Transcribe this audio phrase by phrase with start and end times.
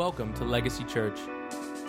[0.00, 1.18] Welcome to Legacy Church.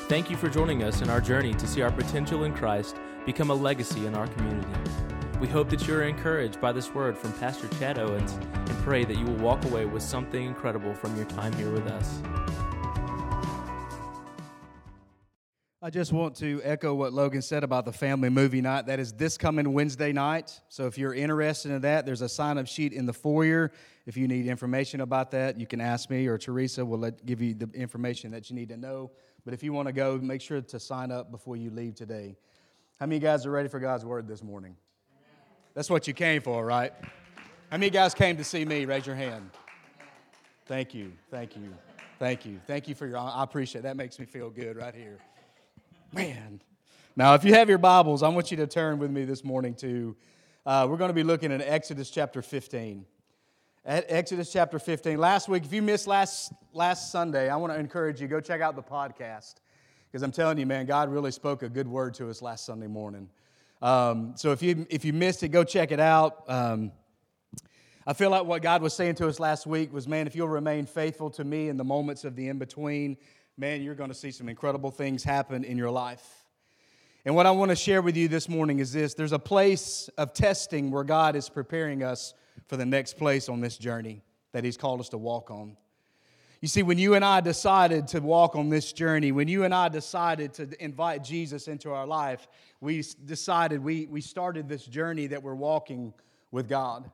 [0.09, 3.51] Thank you for joining us in our journey to see our potential in Christ become
[3.51, 4.67] a legacy in our community.
[5.39, 9.05] We hope that you are encouraged by this word from Pastor Chad Owens and pray
[9.05, 12.19] that you will walk away with something incredible from your time here with us.
[15.83, 18.85] I just want to echo what Logan said about the family movie night.
[18.85, 20.61] That is this coming Wednesday night.
[20.69, 23.71] So if you're interested in that, there's a sign up sheet in the foyer.
[24.05, 27.41] If you need information about that, you can ask me or Teresa will let, give
[27.41, 29.09] you the information that you need to know.
[29.43, 32.35] But if you want to go, make sure to sign up before you leave today.
[32.99, 34.75] How many guys are ready for God's word this morning?
[35.73, 36.93] That's what you came for, right?
[37.71, 38.85] How many guys came to see me?
[38.85, 39.49] Raise your hand.
[40.67, 41.13] Thank you.
[41.31, 41.73] Thank you.
[42.19, 42.61] Thank you.
[42.67, 43.83] Thank you for your I appreciate it.
[43.83, 45.17] That makes me feel good right here.
[46.13, 46.61] Man.
[47.15, 49.75] Now, if you have your Bibles, I want you to turn with me this morning
[49.75, 50.17] to,
[50.65, 53.05] uh, we're going to be looking at Exodus chapter 15.
[53.85, 55.17] At Exodus chapter 15.
[55.17, 58.59] Last week, if you missed last, last Sunday, I want to encourage you, go check
[58.59, 59.55] out the podcast.
[60.11, 62.87] Because I'm telling you, man, God really spoke a good word to us last Sunday
[62.87, 63.29] morning.
[63.81, 66.43] Um, so if you, if you missed it, go check it out.
[66.49, 66.91] Um,
[68.05, 70.49] I feel like what God was saying to us last week was, man, if you'll
[70.49, 73.15] remain faithful to me in the moments of the in between,
[73.57, 76.45] man, you're going to see some incredible things happen in your life.
[77.25, 80.09] And what I want to share with you this morning is this there's a place
[80.17, 82.33] of testing where God is preparing us
[82.67, 85.77] for the next place on this journey that He's called us to walk on.
[86.61, 89.73] You see, when you and I decided to walk on this journey, when you and
[89.73, 92.47] I decided to invite Jesus into our life,
[92.79, 96.13] we decided we, we started this journey that we're walking
[96.51, 97.09] with God.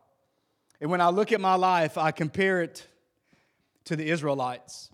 [0.81, 2.85] And when I look at my life, I compare it
[3.85, 4.91] to the Israelites.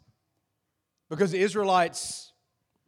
[1.16, 2.32] Because the Israelites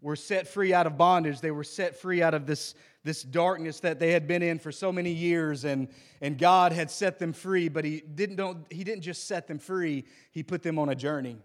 [0.01, 2.73] were set free out of bondage, they were set free out of this,
[3.03, 5.87] this darkness that they had been in for so many years, and,
[6.21, 9.59] and God had set them free, but he didn't, don't, he didn't just set them
[9.59, 11.37] free, He put them on a journey.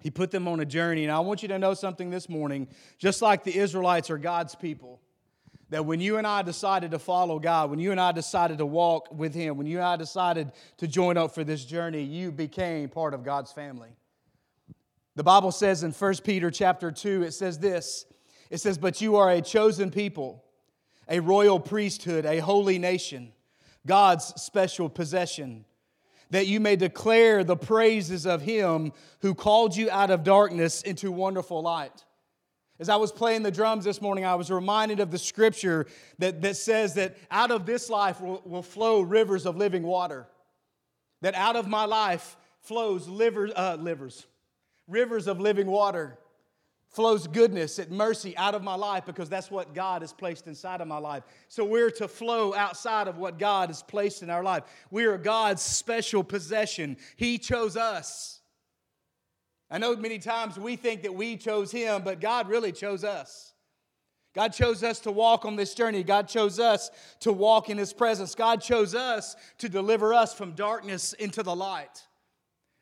[0.00, 1.04] He put them on a journey.
[1.04, 4.54] And I want you to know something this morning just like the Israelites are God's
[4.54, 5.00] people
[5.70, 8.66] that when you and I decided to follow God, when you and I decided to
[8.66, 12.30] walk with Him, when you and I decided to join up for this journey, you
[12.30, 13.90] became part of God's family.
[15.18, 18.06] The Bible says in 1 Peter chapter 2, it says this
[18.50, 20.44] it says, But you are a chosen people,
[21.08, 23.32] a royal priesthood, a holy nation,
[23.84, 25.64] God's special possession,
[26.30, 31.10] that you may declare the praises of Him who called you out of darkness into
[31.10, 32.04] wonderful light.
[32.78, 35.88] As I was playing the drums this morning, I was reminded of the scripture
[36.20, 40.28] that, that says that out of this life will, will flow rivers of living water.
[41.22, 44.24] That out of my life flows liver, uh, livers
[44.88, 46.18] rivers of living water
[46.88, 50.80] flows goodness and mercy out of my life because that's what God has placed inside
[50.80, 51.22] of my life.
[51.48, 54.64] So we're to flow outside of what God has placed in our life.
[54.90, 56.96] We are God's special possession.
[57.16, 58.40] He chose us.
[59.70, 63.52] I know many times we think that we chose Him, but God really chose us.
[64.34, 66.02] God chose us to walk on this journey.
[66.02, 68.34] God chose us to walk in His presence.
[68.34, 72.07] God chose us to deliver us from darkness into the light.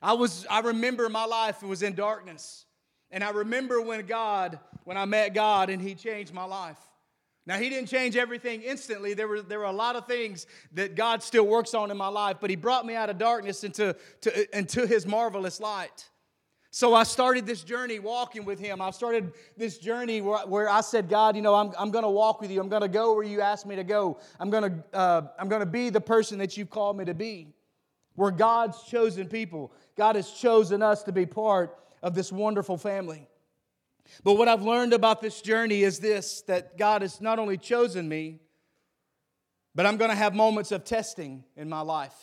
[0.03, 2.67] I was I remember my life was in darkness.
[3.11, 6.79] And I remember when God, when I met God and He changed my life.
[7.47, 9.15] Now, He didn't change everything instantly.
[9.15, 12.09] There were, there were a lot of things that God still works on in my
[12.09, 16.09] life, but He brought me out of darkness into, to, into His marvelous light.
[16.73, 18.83] So I started this journey walking with Him.
[18.83, 22.11] I started this journey where, where I said, God, you know, I'm, I'm going to
[22.11, 22.61] walk with you.
[22.61, 24.19] I'm going to go where you asked me to go.
[24.41, 27.15] I'm going to, uh, I'm going to be the person that you've called me to
[27.15, 27.55] be.
[28.17, 29.73] We're God's chosen people.
[29.97, 33.29] God has chosen us to be part of this wonderful family.
[34.23, 38.09] But what I've learned about this journey is this that God has not only chosen
[38.09, 38.41] me,
[39.75, 42.15] but I'm going to have moments of testing in my life.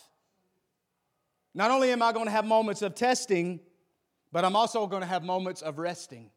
[1.54, 3.60] Not only am I going to have moments of testing,
[4.32, 6.32] but I'm also going to have moments of resting.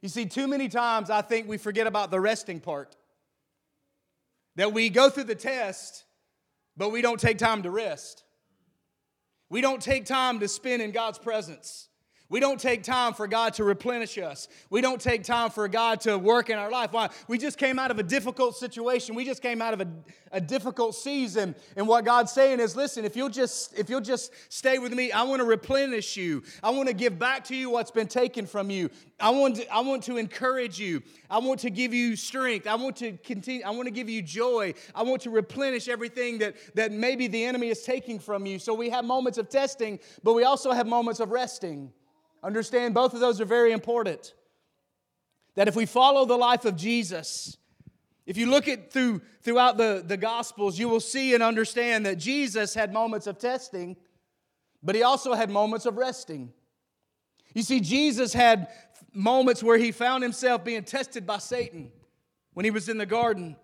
[0.00, 2.96] You see, too many times I think we forget about the resting part.
[4.54, 6.04] That we go through the test,
[6.76, 8.24] but we don't take time to rest.
[9.50, 11.87] We don't take time to spend in God's presence.
[12.30, 14.48] We don't take time for God to replenish us.
[14.68, 16.92] We don't take time for God to work in our life.
[16.92, 17.08] Why?
[17.26, 19.14] We just came out of a difficult situation.
[19.14, 19.88] We just came out of a,
[20.32, 21.54] a difficult season.
[21.74, 25.10] And what God's saying is, listen, if you'll just if you'll just stay with me,
[25.10, 26.42] I want to replenish you.
[26.62, 28.90] I want to give back to you what's been taken from you.
[29.18, 31.02] I want to, I want to encourage you.
[31.30, 32.66] I want to give you strength.
[32.66, 34.74] I want to continue, I want to give you joy.
[34.94, 38.58] I want to replenish everything that, that maybe the enemy is taking from you.
[38.58, 41.90] So we have moments of testing, but we also have moments of resting.
[42.42, 44.34] Understand both of those are very important.
[45.54, 47.56] That if we follow the life of Jesus,
[48.26, 52.18] if you look at through throughout the, the gospels, you will see and understand that
[52.18, 53.96] Jesus had moments of testing,
[54.82, 56.52] but he also had moments of resting.
[57.54, 58.68] You see, Jesus had
[59.12, 61.90] moments where he found himself being tested by Satan
[62.52, 63.56] when he was in the garden.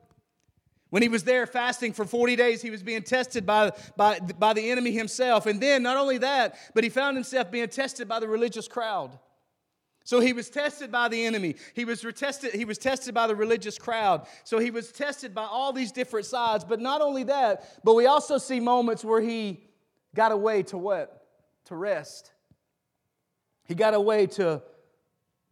[0.94, 4.52] When he was there fasting for 40 days, he was being tested by, by, by
[4.52, 5.46] the enemy himself.
[5.46, 9.18] And then, not only that, but he found himself being tested by the religious crowd.
[10.04, 11.56] So he was tested by the enemy.
[11.74, 14.28] He was, retested, he was tested by the religious crowd.
[14.44, 16.62] So he was tested by all these different sides.
[16.62, 19.64] But not only that, but we also see moments where he
[20.14, 21.26] got away to what?
[21.64, 22.30] To rest.
[23.64, 24.62] He got away to,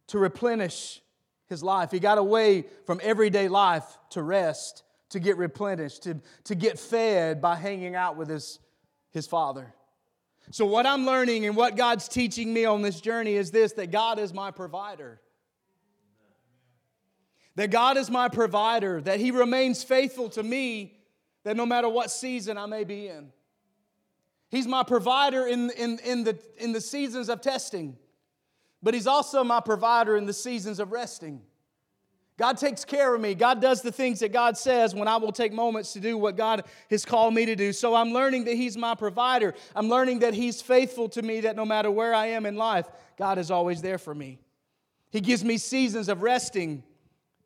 [0.07, 1.01] to replenish
[1.47, 1.91] his life.
[1.91, 7.39] He got away from everyday life to rest, to get replenished, to, to get fed
[7.39, 8.59] by hanging out with his,
[9.11, 9.73] his father.
[10.49, 13.91] So, what I'm learning and what God's teaching me on this journey is this that
[13.91, 15.21] God is my provider.
[17.55, 20.97] That God is my provider, that He remains faithful to me,
[21.43, 23.31] that no matter what season I may be in.
[24.49, 27.97] He's my provider in, in, in, the, in the seasons of testing,
[28.81, 31.43] but He's also my provider in the seasons of resting.
[32.37, 33.35] God takes care of me.
[33.35, 36.35] God does the things that God says when I will take moments to do what
[36.35, 37.71] God has called me to do.
[37.71, 39.53] So I'm learning that He's my provider.
[39.75, 42.87] I'm learning that He's faithful to me, that no matter where I am in life,
[43.17, 44.39] God is always there for me.
[45.11, 46.83] He gives me seasons of resting.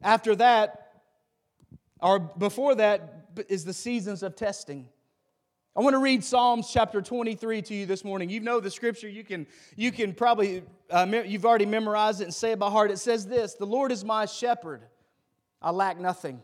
[0.01, 1.01] After that,
[1.99, 4.87] or before that, is the seasons of testing.
[5.77, 8.31] I want to read Psalms chapter 23 to you this morning.
[8.31, 9.07] You know the scripture.
[9.07, 9.45] You can,
[9.75, 12.89] you can probably, uh, you've already memorized it and say it by heart.
[12.89, 14.81] It says this The Lord is my shepherd,
[15.61, 16.41] I lack nothing.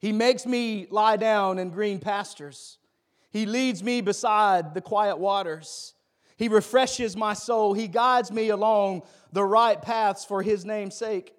[0.00, 2.78] He makes me lie down in green pastures.
[3.30, 5.94] He leads me beside the quiet waters.
[6.36, 7.74] He refreshes my soul.
[7.74, 11.32] He guides me along the right paths for his name's sake.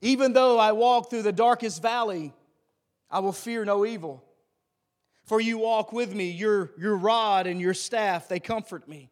[0.00, 2.32] Even though I walk through the darkest valley,
[3.10, 4.24] I will fear no evil
[5.24, 9.10] for you walk with me, your, your rod and your staff, they comfort me.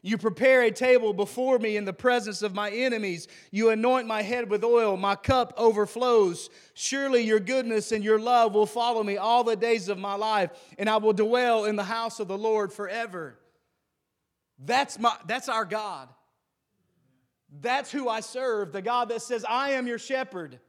[0.00, 3.26] You prepare a table before me in the presence of my enemies.
[3.50, 4.96] You anoint my head with oil.
[4.96, 6.50] My cup overflows.
[6.74, 10.50] Surely your goodness and your love will follow me all the days of my life,
[10.78, 13.38] and I will dwell in the house of the Lord forever.
[14.64, 16.08] That's, my, that's our God.
[17.60, 20.60] That's who I serve, the God that says, I am your shepherd.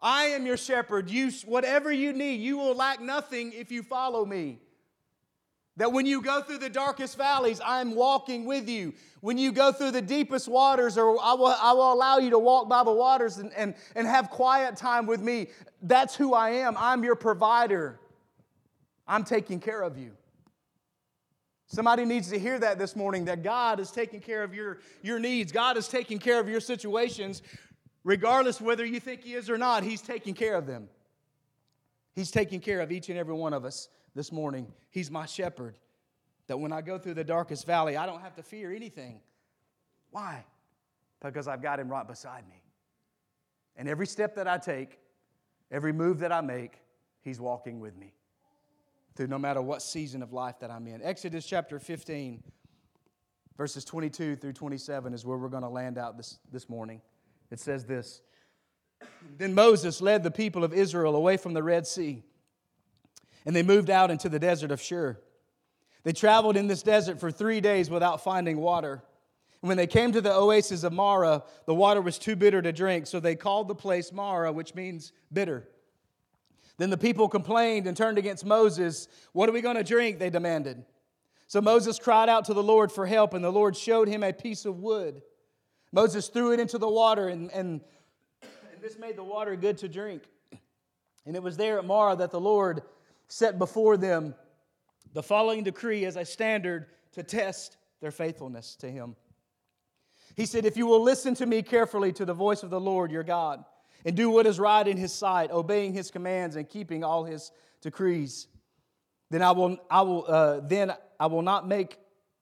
[0.00, 1.10] I am your shepherd.
[1.10, 4.58] You, whatever you need, you will lack nothing if you follow me.
[5.76, 8.92] That when you go through the darkest valleys, I'm walking with you.
[9.20, 12.38] When you go through the deepest waters, or I will, I will allow you to
[12.38, 15.48] walk by the waters and, and, and have quiet time with me,
[15.82, 16.76] that's who I am.
[16.78, 17.98] I'm your provider.
[19.08, 20.12] I'm taking care of you.
[21.66, 25.18] Somebody needs to hear that this morning that God is taking care of your, your
[25.18, 25.50] needs.
[25.50, 27.42] God is taking care of your situations
[28.04, 30.88] regardless whether you think He is or not, He's taking care of them.
[32.14, 34.72] He's taking care of each and every one of us this morning.
[34.90, 35.76] He's my shepherd.
[36.46, 39.20] That when I go through the darkest valley, I don't have to fear anything.
[40.10, 40.44] Why?
[41.22, 42.62] Because I've got Him right beside me.
[43.76, 45.00] And every step that I take,
[45.70, 46.80] every move that I make,
[47.22, 48.12] He's walking with me
[49.16, 51.00] through no matter what season of life that I'm in.
[51.02, 52.42] Exodus chapter 15,
[53.56, 57.00] verses 22 through 27 is where we're going to land out this, this morning.
[57.54, 58.20] It says this
[59.38, 62.24] Then Moses led the people of Israel away from the Red Sea,
[63.46, 65.20] and they moved out into the desert of Shur.
[66.02, 69.04] They traveled in this desert for three days without finding water.
[69.62, 72.72] And when they came to the oasis of Marah, the water was too bitter to
[72.72, 75.68] drink, so they called the place Marah, which means bitter.
[76.76, 79.06] Then the people complained and turned against Moses.
[79.32, 80.18] What are we going to drink?
[80.18, 80.84] They demanded.
[81.46, 84.32] So Moses cried out to the Lord for help, and the Lord showed him a
[84.32, 85.22] piece of wood.
[85.94, 87.80] Moses threw it into the water, and, and,
[88.42, 90.24] and this made the water good to drink.
[91.24, 92.82] And it was there at Marah that the Lord
[93.28, 94.34] set before them
[95.12, 99.14] the following decree as a standard to test their faithfulness to Him.
[100.34, 103.12] He said, If you will listen to me carefully to the voice of the Lord
[103.12, 103.64] your God,
[104.04, 107.52] and do what is right in His sight, obeying His commands and keeping all His
[107.82, 108.48] decrees,
[109.30, 111.98] then I will, I will, uh, then I will not make,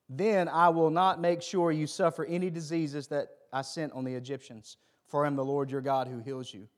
[0.08, 4.14] then I will not make sure you suffer any diseases that I sent on the
[4.14, 6.68] Egyptians, for I am the Lord your God who heals you.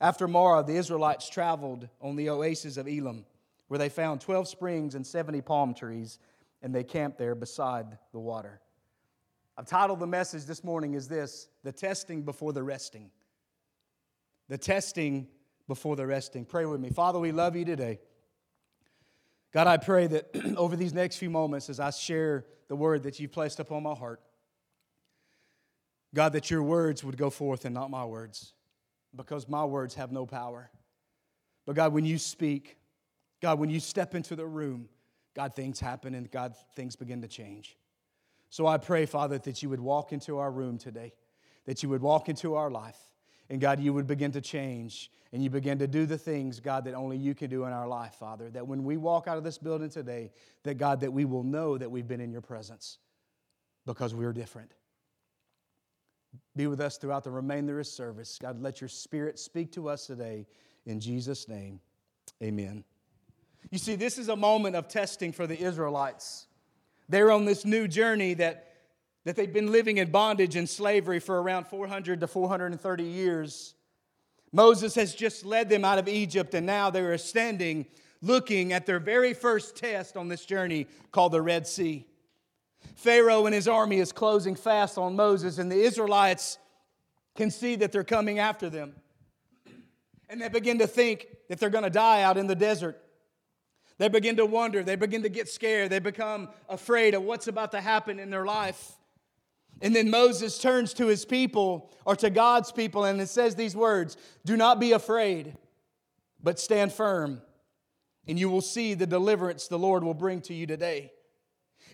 [0.00, 3.24] After Marah, the Israelites traveled on the oasis of Elim,
[3.68, 6.18] where they found 12 springs and 70 palm trees,
[6.62, 8.60] and they camped there beside the water.
[9.56, 13.10] I've titled the message this morning is this The Testing Before the Resting.
[14.48, 15.28] The Testing
[15.68, 16.44] Before the Resting.
[16.44, 16.90] Pray with me.
[16.90, 18.00] Father, we love you today.
[19.52, 23.20] God, I pray that over these next few moments as I share the word that
[23.20, 24.20] you've placed upon my heart,
[26.14, 28.54] God, that your words would go forth and not my words,
[29.14, 30.70] because my words have no power.
[31.66, 32.76] But God, when you speak,
[33.42, 34.88] God, when you step into the room,
[35.34, 37.76] God, things happen and God, things begin to change.
[38.50, 41.12] So I pray, Father, that you would walk into our room today,
[41.66, 42.98] that you would walk into our life,
[43.50, 46.84] and God, you would begin to change and you begin to do the things, God,
[46.84, 48.48] that only you can do in our life, Father.
[48.50, 50.30] That when we walk out of this building today,
[50.62, 52.98] that God, that we will know that we've been in your presence
[53.84, 54.70] because we're different.
[56.56, 58.38] Be with us throughout the remainder of service.
[58.40, 60.46] God, let your spirit speak to us today.
[60.86, 61.80] In Jesus' name,
[62.42, 62.84] amen.
[63.70, 66.46] You see, this is a moment of testing for the Israelites.
[67.08, 68.72] They're on this new journey that,
[69.24, 73.74] that they've been living in bondage and slavery for around 400 to 430 years.
[74.52, 77.86] Moses has just led them out of Egypt, and now they are standing
[78.22, 82.06] looking at their very first test on this journey called the Red Sea.
[82.96, 86.58] Pharaoh and his army is closing fast on Moses, and the Israelites
[87.34, 88.94] can see that they're coming after them.
[90.28, 93.00] And they begin to think that they're going to die out in the desert.
[93.98, 97.70] They begin to wonder, they begin to get scared, they become afraid of what's about
[97.72, 98.92] to happen in their life.
[99.80, 103.76] And then Moses turns to his people or to God's people and it says these
[103.76, 105.56] words Do not be afraid,
[106.42, 107.42] but stand firm,
[108.26, 111.12] and you will see the deliverance the Lord will bring to you today.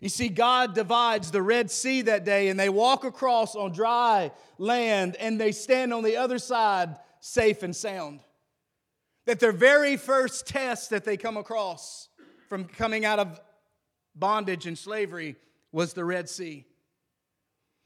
[0.01, 4.33] You see, God divides the Red Sea that day, and they walk across on dry
[4.57, 8.21] land, and they stand on the other side safe and sound.
[9.27, 12.09] That their very first test that they come across
[12.49, 13.41] from coming out of
[14.15, 15.37] bondage and slavery
[15.71, 16.65] was the Red Sea.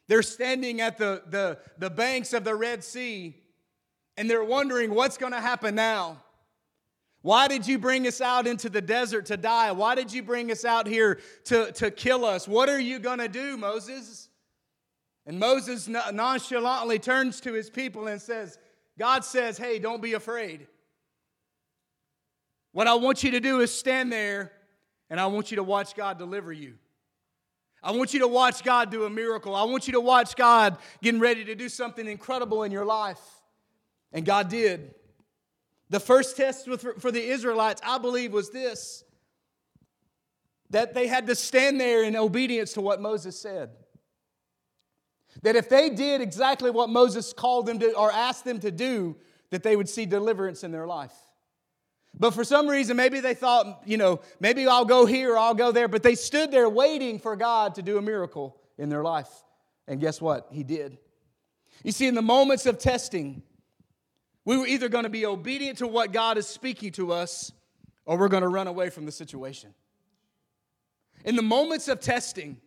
[0.07, 3.35] They're standing at the, the, the banks of the Red Sea,
[4.17, 6.23] and they're wondering what's going to happen now.
[7.25, 9.73] Why did you bring us out into the desert to die?
[9.73, 12.47] Why did you bring us out here to, to kill us?
[12.47, 14.29] What are you going to do, Moses?
[15.25, 18.59] And Moses nonchalantly turns to his people and says,
[18.99, 20.67] God says, Hey, don't be afraid.
[22.73, 24.53] What I want you to do is stand there
[25.09, 26.75] and I want you to watch God deliver you.
[27.83, 29.55] I want you to watch God do a miracle.
[29.55, 33.23] I want you to watch God getting ready to do something incredible in your life.
[34.13, 34.95] And God did.
[35.95, 39.05] The first test for the Israelites, I believe, was this
[40.71, 43.71] that they had to stand there in obedience to what Moses said.
[45.43, 49.15] That if they did exactly what Moses called them to or asked them to do,
[49.51, 51.15] that they would see deliverance in their life.
[52.19, 55.55] But for some reason, maybe they thought, you know, maybe I'll go here or I'll
[55.55, 59.05] go there, but they stood there waiting for God to do a miracle in their
[59.05, 59.31] life.
[59.87, 60.49] And guess what?
[60.51, 60.99] He did.
[61.85, 63.45] You see, in the moments of testing,
[64.45, 67.53] we were either going to be obedient to what God is speaking to us
[68.05, 69.75] or we're going to run away from the situation.
[71.25, 72.59] In the moments of testing,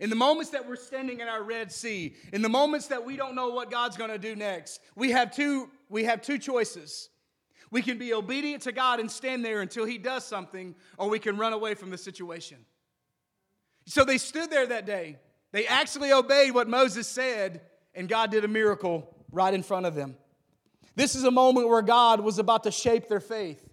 [0.00, 3.16] in the moments that we're standing in our Red Sea, in the moments that we
[3.16, 7.10] don't know what God's going to do next, we have two we have two choices.
[7.70, 11.18] We can be obedient to God and stand there until he does something or we
[11.18, 12.58] can run away from the situation.
[13.86, 15.18] So they stood there that day.
[15.52, 17.62] They actually obeyed what Moses said
[17.94, 20.16] and God did a miracle right in front of them.
[20.94, 23.68] This is a moment where God was about to shape their faith.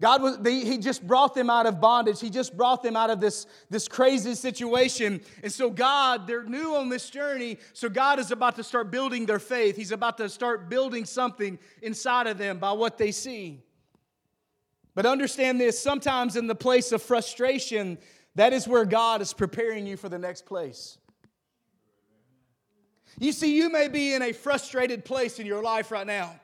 [0.00, 2.20] God was, they, He just brought them out of bondage.
[2.20, 5.20] He just brought them out of this, this crazy situation.
[5.42, 7.58] And so, God, they're new on this journey.
[7.74, 9.76] So, God is about to start building their faith.
[9.76, 13.62] He's about to start building something inside of them by what they see.
[14.94, 17.98] But understand this sometimes in the place of frustration,
[18.36, 20.98] that is where God is preparing you for the next place.
[23.18, 26.38] You see, you may be in a frustrated place in your life right now.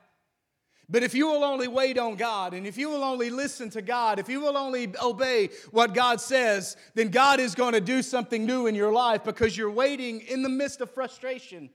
[0.88, 3.82] But if you will only wait on God, and if you will only listen to
[3.82, 8.02] God, if you will only obey what God says, then God is going to do
[8.02, 11.70] something new in your life because you're waiting in the midst of frustration.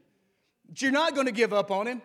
[0.68, 2.02] But you're not going to give up on Him.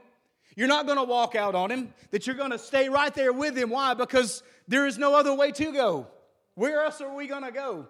[0.57, 1.95] You're not going to walk out on Him.
[2.11, 3.71] That you're going to stay right there with Him.
[3.71, 3.95] Why?
[3.95, 6.09] Because there is no other way to go.
[6.55, 7.87] Where else are we going to go?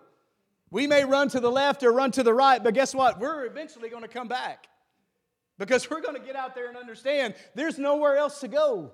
[0.70, 3.18] We may run to the left or run to the right, but guess what?
[3.18, 4.66] We're eventually going to come back.
[5.58, 8.92] Because we're going to get out there and understand there's nowhere else to go.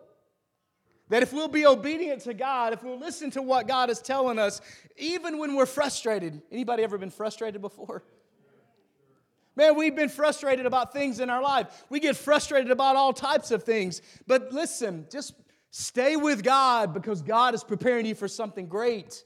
[1.09, 4.38] That if we'll be obedient to God, if we'll listen to what God is telling
[4.38, 4.61] us,
[4.97, 6.40] even when we're frustrated.
[6.50, 8.04] Anybody ever been frustrated before?
[9.54, 11.85] Man, we've been frustrated about things in our life.
[11.90, 14.00] We get frustrated about all types of things.
[14.26, 15.35] But listen, just
[15.71, 19.25] stay with God because God is preparing you for something great.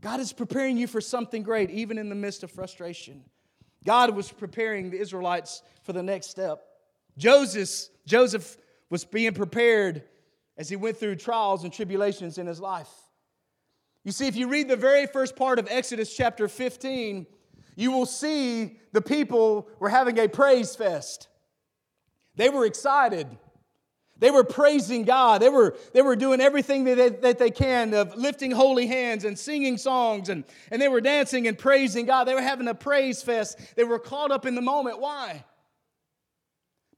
[0.00, 3.24] God is preparing you for something great, even in the midst of frustration.
[3.86, 6.62] God was preparing the Israelites for the next step.
[7.16, 8.58] Joseph, Joseph
[8.90, 10.02] was being prepared
[10.58, 12.90] as he went through trials and tribulations in his life.
[14.04, 17.26] You see, if you read the very first part of Exodus chapter 15,
[17.76, 21.28] you will see the people were having a praise fest.
[22.34, 23.26] They were excited.
[24.18, 25.42] They were praising God.
[25.42, 29.24] They were, they were doing everything that they, that they can of lifting holy hands
[29.24, 32.24] and singing songs, and, and they were dancing and praising God.
[32.24, 33.58] They were having a praise fest.
[33.76, 35.00] They were caught up in the moment.
[35.00, 35.44] Why?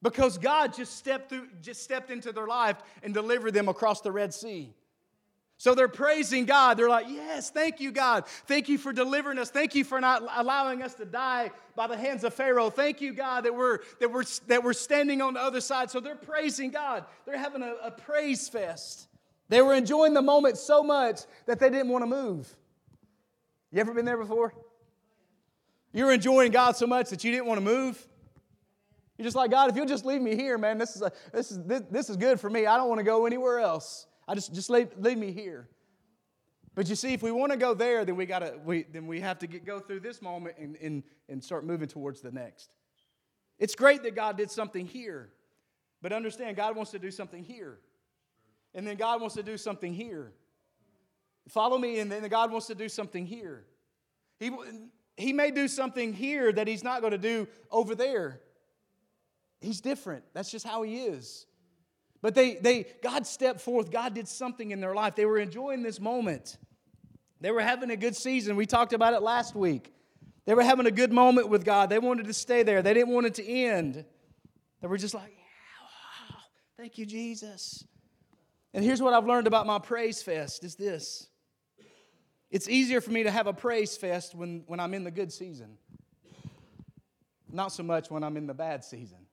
[0.01, 4.13] Because God just stepped through, just stepped into their life and delivered them across the
[4.13, 4.73] Red Sea.
[5.59, 6.77] So they're praising God.
[6.77, 8.27] They're like, Yes, thank you, God.
[8.47, 9.51] Thank you for delivering us.
[9.51, 12.71] Thank you for not allowing us to die by the hands of Pharaoh.
[12.71, 15.91] Thank you, God, that we're, that we're, that we're standing on the other side.
[15.91, 17.05] So they're praising God.
[17.27, 19.09] They're having a, a praise fest.
[19.49, 22.55] They were enjoying the moment so much that they didn't want to move.
[23.73, 24.55] You ever been there before?
[25.93, 28.07] You were enjoying God so much that you didn't want to move?
[29.17, 31.51] You're just like, God, if you'll just leave me here, man, this is, a, this
[31.51, 32.67] is, this, this is good for me.
[32.67, 34.07] I don't want to go anywhere else.
[34.29, 35.69] I just, just leave, leave me here.
[36.75, 39.21] But you see, if we want to go there, then we gotta we then we
[39.21, 42.71] have to get, go through this moment and, and, and start moving towards the next.
[43.59, 45.31] It's great that God did something here,
[46.03, 47.81] but understand God wants to do something here.
[48.75, 50.33] And then God wants to do something here.
[51.49, 53.65] Follow me, and then God wants to do something here.
[54.39, 54.53] He,
[55.17, 58.41] he may do something here that he's not going to do over there.
[59.61, 60.23] He's different.
[60.35, 61.47] That's just how he is.
[62.21, 63.91] But they, they, God stepped forth.
[63.91, 65.15] God did something in their life.
[65.15, 66.57] They were enjoying this moment.
[67.41, 68.57] They were having a good season.
[68.57, 69.93] We talked about it last week.
[70.45, 71.91] They were having a good moment with God.
[71.91, 72.83] They wanted to stay there.
[72.83, 74.05] They didn't want it to end.
[74.81, 76.41] They were just like, yeah, wow,
[76.77, 77.85] thank you, Jesus.
[78.75, 81.29] And here's what I've learned about my praise fest is this.
[82.51, 85.33] It's easier for me to have a praise fest when, when I'm in the good
[85.33, 85.77] season.
[87.51, 89.28] Not so much when I'm in the bad season.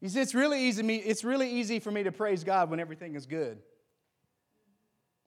[0.00, 2.80] You see, it's really easy, me, it's really easy for me to praise God when
[2.80, 3.58] everything is good.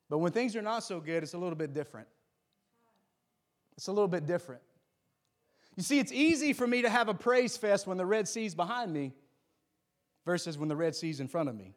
[0.10, 2.08] But when things are not so good, it's a little bit different.
[3.76, 4.62] It's a little bit different.
[5.76, 8.56] You see, it's easy for me to have a praise fest when the Red Sea's
[8.56, 9.14] behind me
[10.26, 11.74] versus when the Red Sea's in front of me.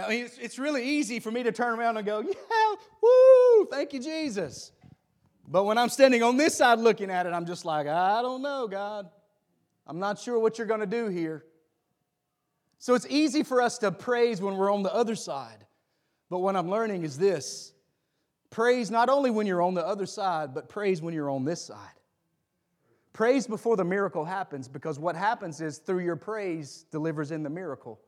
[0.00, 3.66] I mean, it's, it's really easy for me to turn around and go, yeah, woo,
[3.70, 4.72] thank you, Jesus.
[5.46, 8.40] But when I'm standing on this side looking at it, I'm just like, I don't
[8.40, 9.10] know, God.
[9.86, 11.44] I'm not sure what you're going to do here.
[12.78, 15.66] So it's easy for us to praise when we're on the other side.
[16.30, 17.72] But what I'm learning is this
[18.50, 21.62] praise not only when you're on the other side, but praise when you're on this
[21.62, 21.76] side.
[23.12, 27.50] Praise before the miracle happens because what happens is through your praise delivers in the
[27.50, 28.00] miracle.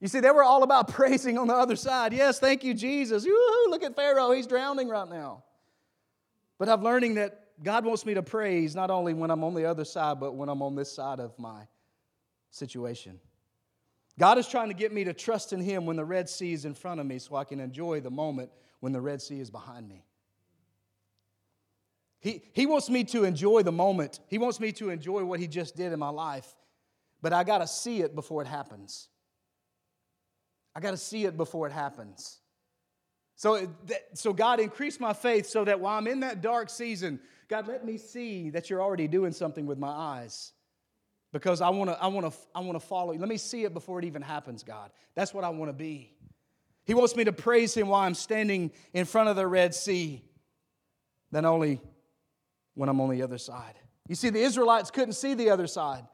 [0.00, 2.12] You see, they were all about praising on the other side.
[2.12, 3.24] Yes, thank you, Jesus.
[3.24, 5.44] Woo-hoo, look at Pharaoh, he's drowning right now.
[6.58, 9.66] But I'm learning that God wants me to praise not only when I'm on the
[9.66, 11.66] other side, but when I'm on this side of my
[12.50, 13.20] situation.
[14.18, 16.64] God is trying to get me to trust in Him when the Red Sea is
[16.64, 19.50] in front of me so I can enjoy the moment when the Red Sea is
[19.50, 20.04] behind me.
[22.20, 24.20] He, he wants me to enjoy the moment.
[24.28, 26.54] He wants me to enjoy what He just did in my life,
[27.22, 29.08] but I got to see it before it happens.
[30.74, 32.40] I got to see it before it happens.
[33.40, 33.68] So,
[34.12, 37.86] so God increased my faith so that while I'm in that dark season, God, let
[37.86, 40.52] me see that you're already doing something with my eyes
[41.32, 43.18] because I want to I want to I want to follow you.
[43.18, 44.90] Let me see it before it even happens, God.
[45.14, 46.12] That's what I want to be.
[46.84, 50.22] He wants me to praise him while I'm standing in front of the Red Sea,
[51.30, 51.80] than only
[52.74, 53.76] when I'm on the other side.
[54.06, 56.04] You see, the Israelites couldn't see the other side.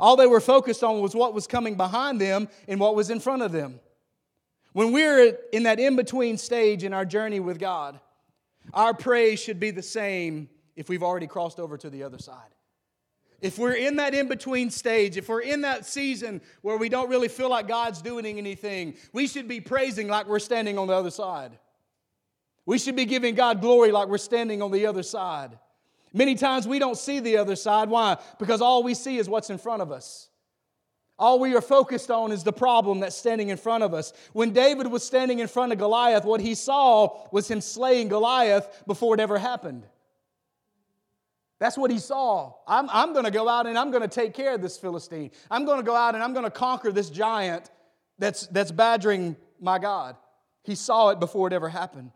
[0.00, 3.20] All they were focused on was what was coming behind them and what was in
[3.20, 3.78] front of them.
[4.76, 7.98] When we're in that in between stage in our journey with God,
[8.74, 12.50] our praise should be the same if we've already crossed over to the other side.
[13.40, 17.08] If we're in that in between stage, if we're in that season where we don't
[17.08, 20.94] really feel like God's doing anything, we should be praising like we're standing on the
[20.94, 21.52] other side.
[22.66, 25.58] We should be giving God glory like we're standing on the other side.
[26.12, 27.88] Many times we don't see the other side.
[27.88, 28.18] Why?
[28.38, 30.28] Because all we see is what's in front of us.
[31.18, 34.12] All we are focused on is the problem that's standing in front of us.
[34.32, 38.82] When David was standing in front of Goliath, what he saw was him slaying Goliath
[38.86, 39.86] before it ever happened.
[41.58, 42.52] That's what he saw.
[42.68, 45.30] I'm, I'm going to go out and I'm going to take care of this Philistine.
[45.50, 47.70] I'm going to go out and I'm going to conquer this giant
[48.18, 50.16] that's, that's badgering my God.
[50.64, 52.10] He saw it before it ever happened.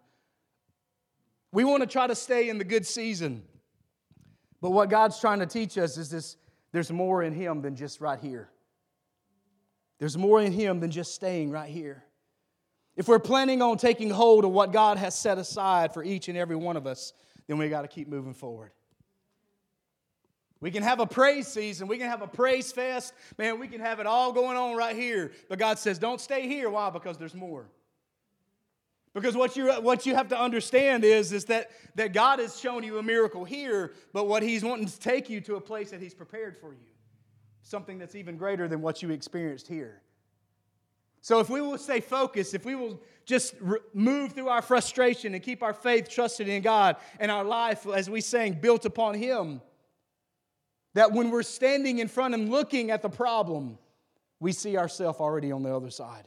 [1.52, 3.44] We want to try to stay in the good season.
[4.60, 6.36] But what God's trying to teach us is this
[6.72, 8.50] there's more in Him than just right here.
[10.00, 12.02] There's more in Him than just staying right here.
[12.96, 16.36] If we're planning on taking hold of what God has set aside for each and
[16.36, 17.12] every one of us,
[17.46, 18.72] then we got to keep moving forward.
[20.60, 21.86] We can have a praise season.
[21.86, 23.14] We can have a praise fest.
[23.38, 25.32] Man, we can have it all going on right here.
[25.48, 26.68] But God says, don't stay here.
[26.68, 26.90] Why?
[26.90, 27.70] Because there's more.
[29.14, 32.84] Because what you, what you have to understand is, is that, that God has shown
[32.84, 36.00] you a miracle here, but what He's wanting to take you to a place that
[36.00, 36.89] He's prepared for you.
[37.62, 40.02] Something that's even greater than what you experienced here.
[41.20, 45.34] So if we will stay focused, if we will just re- move through our frustration
[45.34, 49.14] and keep our faith trusted in God and our life, as we sang, built upon
[49.14, 49.60] Him,
[50.94, 53.78] that when we're standing in front and looking at the problem,
[54.40, 56.26] we see ourselves already on the other side.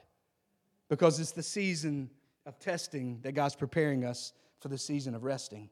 [0.89, 2.10] Because it's the season
[2.46, 5.69] of testing that God's preparing us for the season of resting.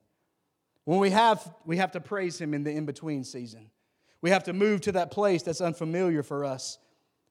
[0.86, 3.70] When we have, we have to praise Him in the in between season.
[4.22, 6.78] We have to move to that place that's unfamiliar for us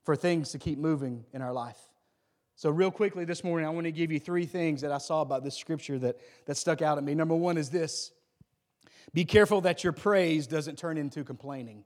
[0.04, 1.78] for things to keep moving in our life.
[2.56, 5.22] So, real quickly this morning, I want to give you three things that I saw
[5.22, 7.14] about this scripture that, that stuck out at me.
[7.14, 8.12] Number one is this
[9.14, 11.84] be careful that your praise doesn't turn into complaining.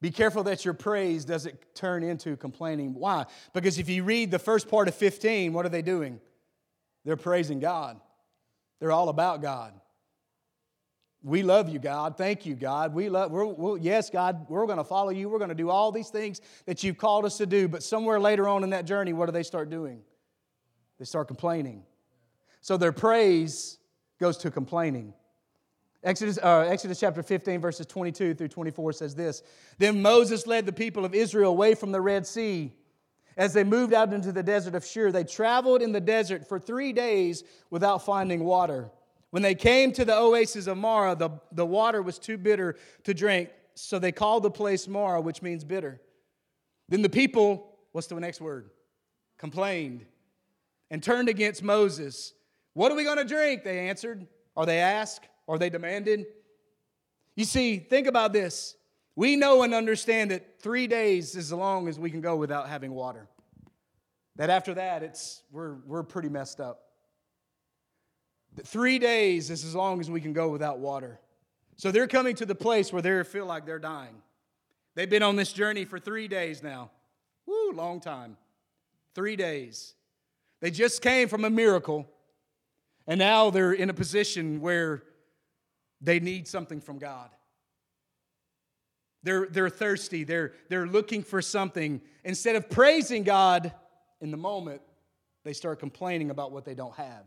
[0.00, 2.94] Be careful that your praise doesn't turn into complaining.
[2.94, 3.26] Why?
[3.52, 6.20] Because if you read the first part of 15, what are they doing?
[7.04, 8.00] They're praising God.
[8.78, 9.74] They're all about God.
[11.22, 12.16] We love you, God.
[12.16, 12.94] Thank you, God.
[12.94, 15.28] We love, we're, we're, yes, God, we're going to follow you.
[15.28, 17.68] We're going to do all these things that you've called us to do.
[17.68, 20.00] But somewhere later on in that journey, what do they start doing?
[20.98, 21.82] They start complaining.
[22.62, 23.78] So their praise
[24.18, 25.12] goes to complaining.
[26.02, 29.42] Exodus, uh, Exodus chapter 15, verses 22 through 24 says this
[29.76, 32.72] Then Moses led the people of Israel away from the Red Sea.
[33.36, 36.58] As they moved out into the desert of Shur, they traveled in the desert for
[36.58, 38.90] three days without finding water.
[39.30, 43.14] When they came to the oasis of Marah, the, the water was too bitter to
[43.14, 46.00] drink, so they called the place Marah, which means bitter.
[46.88, 48.70] Then the people, what's the next word?
[49.38, 50.04] Complained
[50.90, 52.32] and turned against Moses.
[52.74, 53.62] What are we going to drink?
[53.62, 56.26] They answered, or they asked or they demanded.
[57.36, 58.76] You see, think about this.
[59.16, 62.68] We know and understand that three days is as long as we can go without
[62.68, 63.28] having water.
[64.36, 66.89] That after that, it's, we're, we're pretty messed up.
[68.64, 71.20] Three days is as long as we can go without water.
[71.76, 74.22] So they're coming to the place where they feel like they're dying.
[74.94, 76.90] They've been on this journey for three days now.
[77.46, 78.36] Woo, long time.
[79.14, 79.94] Three days.
[80.60, 82.06] They just came from a miracle,
[83.06, 85.04] and now they're in a position where
[86.00, 87.30] they need something from God.
[89.22, 92.00] They're, they're thirsty, they're, they're looking for something.
[92.24, 93.72] Instead of praising God
[94.20, 94.82] in the moment,
[95.44, 97.24] they start complaining about what they don't have.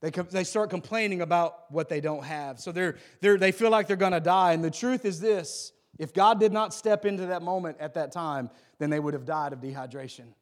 [0.00, 2.58] They, they start complaining about what they don't have.
[2.58, 4.52] So they're, they're, they feel like they're going to die.
[4.52, 8.12] And the truth is this if God did not step into that moment at that
[8.12, 10.32] time, then they would have died of dehydration.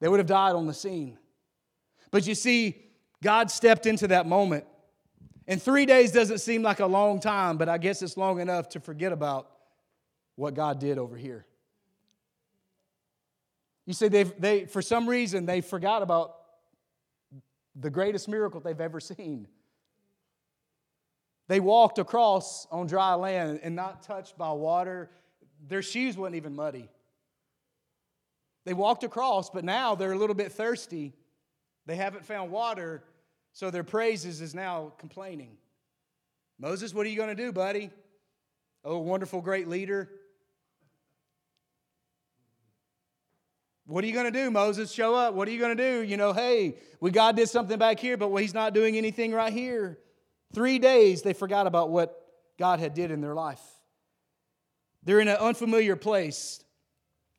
[0.00, 1.18] They would have died on the scene.
[2.10, 2.76] But you see,
[3.22, 4.64] God stepped into that moment
[5.50, 8.68] and three days doesn't seem like a long time, but I guess it's long enough
[8.70, 9.50] to forget about
[10.36, 11.44] what God did over here.
[13.84, 16.36] You see, they they, for some reason, they forgot about
[17.80, 19.48] the greatest miracle they've ever seen.
[21.48, 25.10] They walked across on dry land and not touched by water.
[25.66, 26.88] Their shoes weren't even muddy.
[28.64, 31.12] They walked across, but now they're a little bit thirsty.
[31.86, 33.02] They haven't found water,
[33.52, 35.56] so their praises is now complaining.
[36.58, 37.90] Moses, what are you going to do, buddy?
[38.84, 40.10] Oh, wonderful, great leader.
[43.90, 44.92] What are you going to do, Moses?
[44.92, 45.34] Show up.
[45.34, 46.04] What are you going to do?
[46.04, 49.52] You know, hey, we God did something back here, but he's not doing anything right
[49.52, 49.98] here.
[50.54, 52.24] Three days they forgot about what
[52.56, 53.62] God had did in their life.
[55.02, 56.62] They're in an unfamiliar place.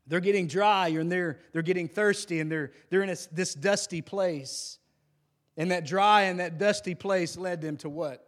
[0.08, 4.02] They're getting dry and they're, they're getting thirsty and they're, they're in a, this dusty
[4.02, 4.78] place.
[5.56, 8.28] And that dry and that dusty place led them to what?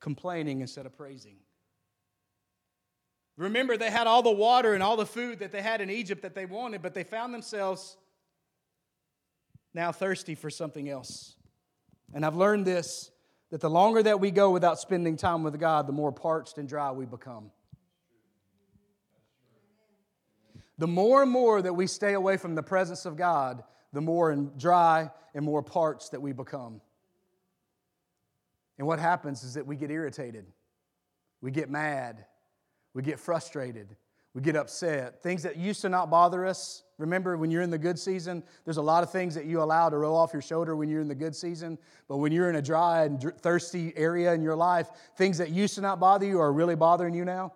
[0.00, 1.36] Complaining instead of praising.
[3.36, 6.22] Remember, they had all the water and all the food that they had in Egypt
[6.22, 7.96] that they wanted, but they found themselves
[9.74, 11.36] now thirsty for something else.
[12.14, 13.10] And I've learned this
[13.50, 16.68] that the longer that we go without spending time with God, the more parched and
[16.68, 17.52] dry we become.
[20.78, 24.30] The more and more that we stay away from the presence of God, the more
[24.30, 26.80] and dry and more parched that we become.
[28.78, 30.46] And what happens is that we get irritated,
[31.40, 32.26] we get mad,
[32.96, 33.94] we get frustrated,
[34.32, 35.22] we get upset.
[35.22, 36.82] Things that used to not bother us.
[36.96, 39.90] Remember, when you're in the good season, there's a lot of things that you allow
[39.90, 41.76] to roll off your shoulder when you're in the good season.
[42.08, 45.74] But when you're in a dry and thirsty area in your life, things that used
[45.74, 47.52] to not bother you are really bothering you now.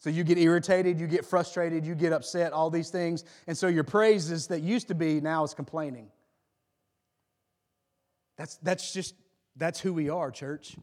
[0.00, 3.22] So you get irritated, you get frustrated, you get upset, all these things.
[3.46, 6.08] And so your praises that used to be now is complaining.
[8.36, 9.14] That's, that's just,
[9.54, 10.74] that's who we are, church.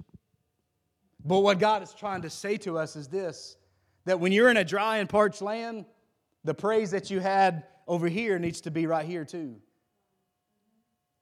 [1.23, 3.55] But what God is trying to say to us is this
[4.05, 5.85] that when you're in a dry and parched land,
[6.43, 9.57] the praise that you had over here needs to be right here too.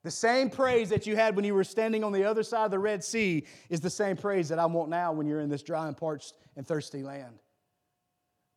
[0.04, 2.72] The same praise that you had when you were standing on the other side of
[2.72, 5.64] the Red Sea is the same praise that I want now when you're in this
[5.64, 7.40] dry and parched and thirsty land.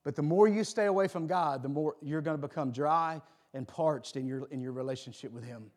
[0.04, 3.20] But the more you stay away from God, the more you're going to become dry
[3.52, 5.70] and parched in your, in your relationship with Him.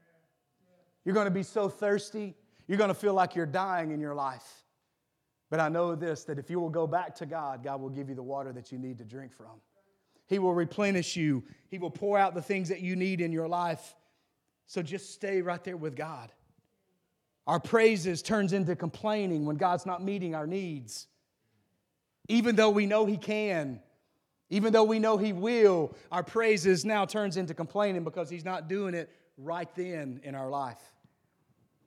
[1.06, 2.36] You're going to be so thirsty,
[2.68, 4.63] you're going to feel like you're dying in your life.
[5.54, 8.10] But I know this that if you will go back to God, God will give
[8.10, 9.62] you the water that you need to drink from.
[10.26, 13.48] He will replenish you, He will pour out the things that you need in your
[13.48, 13.94] life.
[14.66, 16.32] So just stay right there with God.
[17.46, 21.06] Our praises turns into complaining when God's not meeting our needs.
[22.28, 23.80] Even though we know He can,
[24.50, 28.68] even though we know He will, our praises now turns into complaining because He's not
[28.68, 30.93] doing it right then in our life.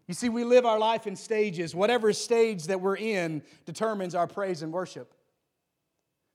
[0.07, 1.75] You see, we live our life in stages.
[1.75, 5.13] Whatever stage that we're in determines our praise and worship.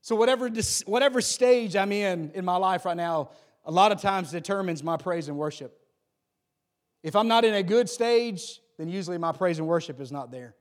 [0.02, 0.50] So, whatever,
[0.84, 3.30] whatever stage I'm in in my life right now,
[3.64, 5.78] a lot of times determines my praise and worship.
[7.02, 10.30] If I'm not in a good stage, then usually my praise and worship is not
[10.30, 10.54] there.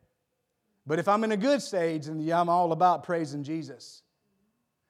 [0.87, 4.03] But if I'm in a good stage, then I'm all about praising Jesus.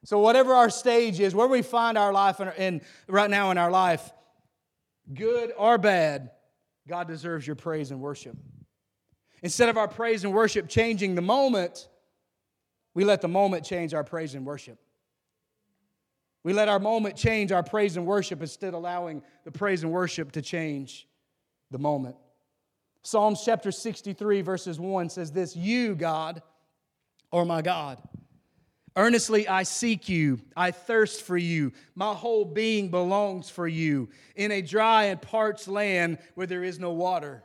[0.04, 3.58] So, whatever our stage is, where we find our life in, in, right now in
[3.58, 4.12] our life,
[5.12, 6.30] good or bad,
[6.88, 8.36] God deserves your praise and worship.
[9.42, 11.88] Instead of our praise and worship changing the moment,
[12.94, 14.78] we let the moment change our praise and worship.
[16.44, 19.92] We let our moment change our praise and worship instead of allowing the praise and
[19.92, 21.06] worship to change
[21.70, 22.16] the moment.
[23.02, 26.42] Psalms chapter 63, verses 1 says this You, God,
[27.32, 28.00] are my God.
[28.94, 30.40] Earnestly I seek you.
[30.56, 31.72] I thirst for you.
[31.94, 36.78] My whole being belongs for you in a dry and parched land where there is
[36.78, 37.42] no water.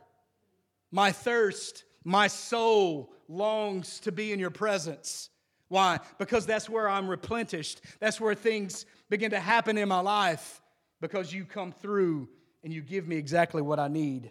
[0.90, 5.30] My thirst, my soul longs to be in your presence.
[5.68, 6.00] Why?
[6.18, 7.82] Because that's where I'm replenished.
[8.00, 10.62] That's where things begin to happen in my life
[11.00, 12.28] because you come through
[12.64, 14.30] and you give me exactly what I need.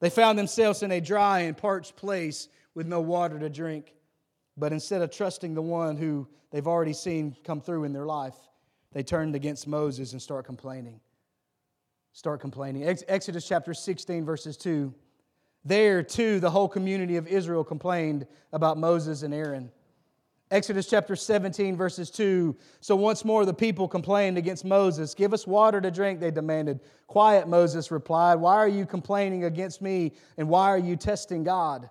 [0.00, 3.94] They found themselves in a dry and parched place with no water to drink.
[4.56, 8.36] But instead of trusting the one who they've already seen come through in their life,
[8.92, 11.00] they turned against Moses and start complaining.
[12.12, 12.84] Start complaining.
[13.08, 14.94] Exodus chapter 16, verses 2.
[15.64, 19.72] There, too, the whole community of Israel complained about Moses and Aaron.
[20.50, 22.54] Exodus chapter 17, verses 2.
[22.80, 25.14] So once more the people complained against Moses.
[25.14, 26.80] Give us water to drink, they demanded.
[27.08, 28.36] Quiet, Moses replied.
[28.36, 31.90] Why are you complaining against me, and why are you testing God?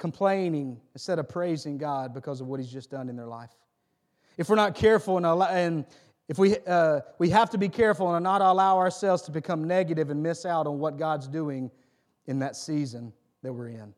[0.00, 3.50] Complaining instead of praising God because of what He's just done in their life.
[4.36, 5.84] If we're not careful and, and
[6.26, 10.10] if we, uh, we have to be careful and not allow ourselves to become negative
[10.10, 11.70] and miss out on what God's doing
[12.26, 13.92] in that season that we're in.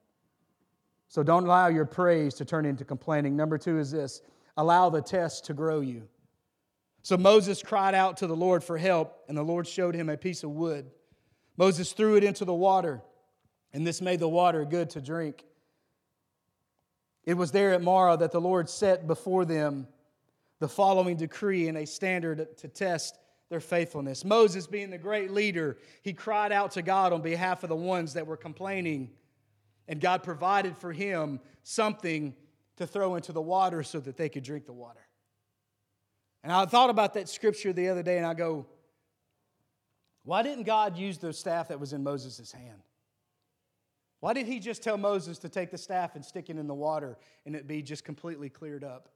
[1.08, 3.36] So don't allow your praise to turn into complaining.
[3.36, 4.22] Number two is this
[4.56, 6.08] allow the test to grow you.
[7.02, 10.16] So Moses cried out to the Lord for help, and the Lord showed him a
[10.16, 10.90] piece of wood.
[11.56, 13.02] Moses threw it into the water,
[13.72, 15.44] and this made the water good to drink.
[17.24, 19.86] It was there at Marah that the Lord set before them
[20.58, 24.24] the following decree and a standard to test their faithfulness.
[24.24, 28.14] Moses, being the great leader, he cried out to God on behalf of the ones
[28.14, 29.10] that were complaining
[29.88, 32.34] and God provided for him something
[32.76, 35.00] to throw into the water so that they could drink the water.
[36.42, 38.66] And I thought about that scripture the other day and I go,
[40.24, 42.82] why didn't God use the staff that was in Moses' hand?
[44.22, 46.74] Why did he just tell Moses to take the staff and stick it in the
[46.74, 49.08] water and it be just completely cleared up?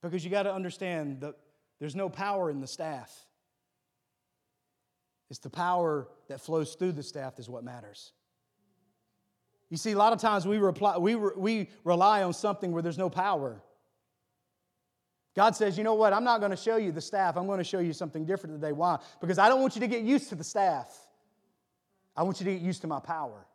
[0.00, 1.34] Because you got to understand that
[1.78, 3.14] there's no power in the staff.
[5.28, 8.12] It's the power that flows through the staff is what matters.
[9.68, 12.96] You see, a lot of times we, reply, we, we rely on something where there's
[12.96, 13.60] no power.
[15.36, 16.14] God says, you know what?
[16.14, 17.36] I'm not going to show you the staff.
[17.36, 18.72] I'm going to show you something different today.
[18.72, 19.00] Why?
[19.20, 21.03] Because I don't want you to get used to the staff.
[22.16, 23.46] I want you to get used to my power.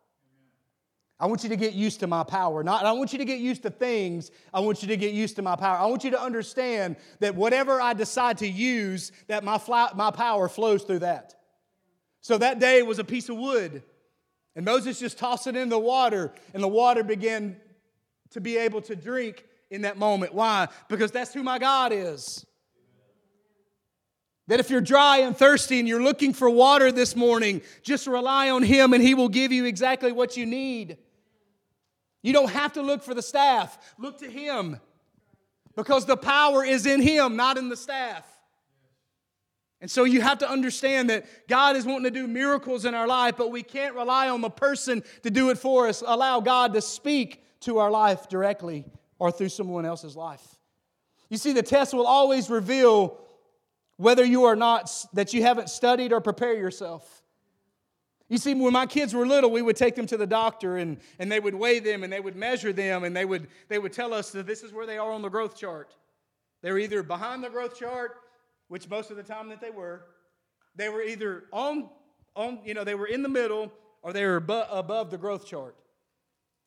[1.18, 2.62] I want you to get used to my power.
[2.62, 4.30] Not, I want you to get used to things.
[4.54, 5.76] I want you to get used to my power.
[5.76, 10.10] I want you to understand that whatever I decide to use, that my, fly, my
[10.10, 11.34] power flows through that.
[12.22, 13.82] So that day was a piece of wood.
[14.56, 17.56] And Moses just tossed it in the water, and the water began
[18.30, 20.34] to be able to drink in that moment.
[20.34, 20.68] Why?
[20.88, 22.44] Because that's who my God is.
[24.50, 28.50] That if you're dry and thirsty and you're looking for water this morning, just rely
[28.50, 30.98] on Him and He will give you exactly what you need.
[32.20, 34.80] You don't have to look for the staff, look to Him
[35.76, 38.26] because the power is in Him, not in the staff.
[39.80, 43.06] And so you have to understand that God is wanting to do miracles in our
[43.06, 46.02] life, but we can't rely on the person to do it for us.
[46.04, 48.84] Allow God to speak to our life directly
[49.20, 50.42] or through someone else's life.
[51.28, 53.16] You see, the test will always reveal
[54.00, 57.22] whether you are not, that you haven't studied or prepared yourself.
[58.30, 60.96] You see, when my kids were little, we would take them to the doctor and,
[61.18, 63.92] and they would weigh them and they would measure them and they would, they would
[63.92, 65.94] tell us that this is where they are on the growth chart.
[66.62, 68.16] They were either behind the growth chart,
[68.68, 70.06] which most of the time that they were,
[70.76, 71.90] they were either on,
[72.34, 75.76] on you know, they were in the middle or they were above the growth chart.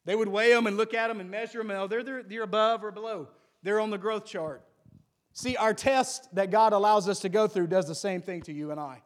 [0.06, 1.72] They would weigh them and look at them and measure them.
[1.72, 3.30] And, oh, they're, they're, they're above or below.
[3.64, 4.64] They're on the growth chart.
[5.34, 8.54] See, our test that God allows us to go through does the same thing to
[8.54, 9.02] you and I.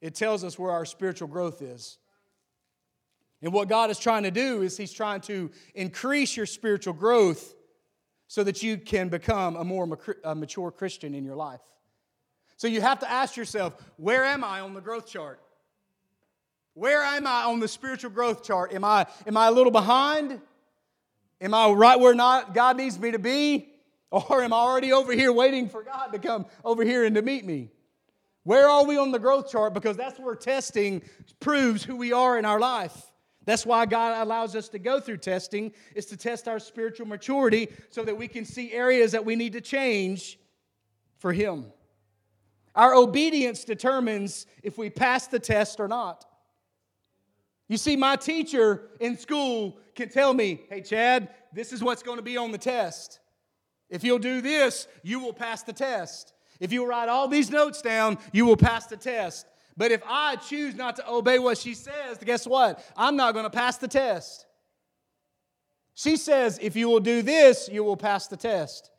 [0.00, 1.98] It tells us where our spiritual growth is.
[3.42, 7.54] And what God is trying to do is He's trying to increase your spiritual growth
[8.28, 9.86] so that you can become a more
[10.34, 11.60] mature Christian in your life.
[12.56, 15.40] So you have to ask yourself, where am I on the growth chart?
[16.74, 18.72] Where am I on the spiritual growth chart?
[18.72, 20.40] Am I, am I a little behind?
[21.40, 23.71] Am I right where not God needs me to be?
[24.12, 27.22] Or am I already over here waiting for God to come over here and to
[27.22, 27.70] meet me?
[28.44, 29.72] Where are we on the growth chart?
[29.72, 31.00] Because that's where testing
[31.40, 33.10] proves who we are in our life.
[33.46, 37.68] That's why God allows us to go through testing, is to test our spiritual maturity
[37.88, 40.38] so that we can see areas that we need to change
[41.18, 41.72] for Him.
[42.74, 46.26] Our obedience determines if we pass the test or not.
[47.68, 52.18] You see, my teacher in school can tell me, hey, Chad, this is what's going
[52.18, 53.20] to be on the test.
[53.92, 56.32] If you'll do this, you will pass the test.
[56.58, 59.46] If you will write all these notes down, you will pass the test.
[59.76, 62.82] But if I choose not to obey what she says, guess what?
[62.96, 64.46] I'm not going to pass the test.
[65.94, 68.90] She says, if you will do this, you will pass the test.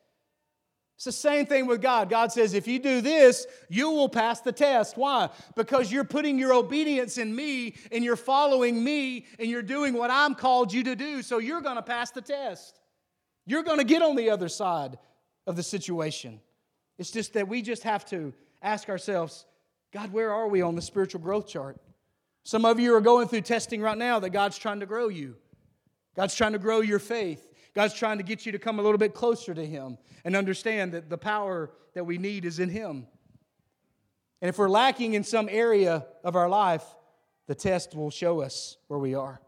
[0.95, 2.07] It's the same thing with God.
[2.07, 4.95] God says, if you do this, you will pass the test.
[4.95, 5.29] Why?
[5.55, 10.11] Because you're putting your obedience in me and you're following me and you're doing what
[10.11, 11.23] I'm called you to do.
[11.23, 12.79] So you're going to pass the test.
[13.45, 14.97] You're going to get on the other side
[15.45, 16.39] of the situation.
[16.97, 19.45] It's just that we just have to ask ourselves,
[19.91, 21.77] God, where are we on the spiritual growth chart?
[22.43, 25.35] Some of you are going through testing right now that God's trying to grow you.
[26.15, 27.49] God's trying to grow your faith.
[27.73, 30.91] God's trying to get you to come a little bit closer to Him and understand
[30.91, 33.07] that the power that we need is in Him.
[34.41, 36.83] And if we're lacking in some area of our life,
[37.47, 39.41] the test will show us where we are.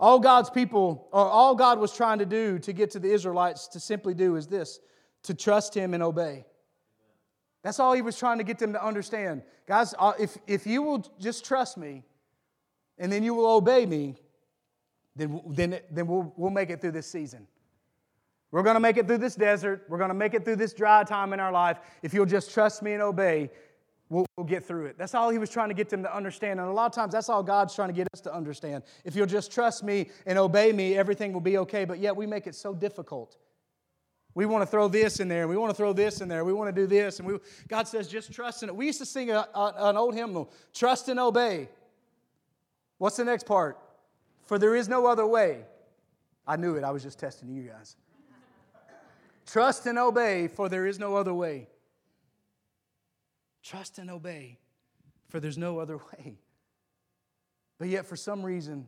[0.00, 3.68] All God's people, or all God was trying to do to get to the Israelites
[3.68, 4.80] to simply do is this
[5.24, 6.46] to trust Him and obey.
[7.62, 9.42] That's all He was trying to get them to understand.
[9.66, 12.02] Guys, uh, if, if you will just trust me
[12.96, 14.16] and then you will obey me,
[15.16, 17.46] then, then, then we'll, we'll make it through this season.
[18.52, 19.84] We're going to make it through this desert.
[19.88, 21.78] We're going to make it through this dry time in our life.
[22.02, 23.50] If you'll just trust me and obey,
[24.10, 24.98] we'll, we'll, get through it.
[24.98, 26.60] That's all he was trying to get them to understand.
[26.60, 28.82] And a lot of times, that's all God's trying to get us to understand.
[29.04, 31.86] If you'll just trust me and obey me, everything will be okay.
[31.86, 33.36] But yet, we make it so difficult.
[34.34, 35.48] We want to throw this in there.
[35.48, 36.44] We want to throw this in there.
[36.44, 37.18] We want to do this.
[37.18, 38.76] And we, God says, just trust in it.
[38.76, 41.68] We used to sing a, a, an old hymnal, trust and obey.
[42.98, 43.78] What's the next part?
[44.44, 45.64] For there is no other way.
[46.46, 46.84] I knew it.
[46.84, 47.96] I was just testing you guys.
[49.46, 51.68] Trust and obey, for there is no other way.
[53.62, 54.58] Trust and obey,
[55.28, 56.38] for there's no other way.
[57.78, 58.86] But yet, for some reason,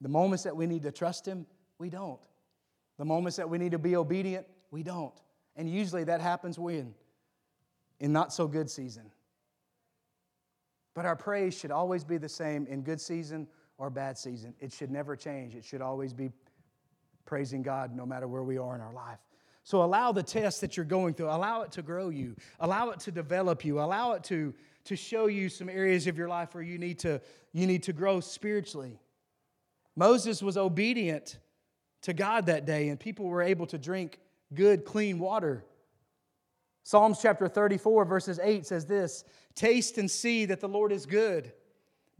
[0.00, 1.46] the moments that we need to trust Him,
[1.78, 2.20] we don't.
[2.98, 5.14] The moments that we need to be obedient, we don't.
[5.54, 6.94] And usually that happens when?
[8.00, 9.10] In not so good season.
[10.94, 13.46] But our praise should always be the same in good season
[13.78, 14.54] or bad season.
[14.60, 15.54] It should never change.
[15.54, 16.30] It should always be
[17.26, 19.18] praising God no matter where we are in our life.
[19.66, 23.00] So allow the test that you're going through, allow it to grow you, allow it
[23.00, 26.62] to develop you, allow it to, to show you some areas of your life where
[26.62, 27.20] you need to,
[27.52, 29.00] you need to grow spiritually.
[29.96, 31.40] Moses was obedient
[32.02, 34.20] to God that day, and people were able to drink
[34.54, 35.64] good, clean water.
[36.84, 39.24] Psalms chapter 34, verses 8 says this
[39.56, 41.52] Taste and see that the Lord is good.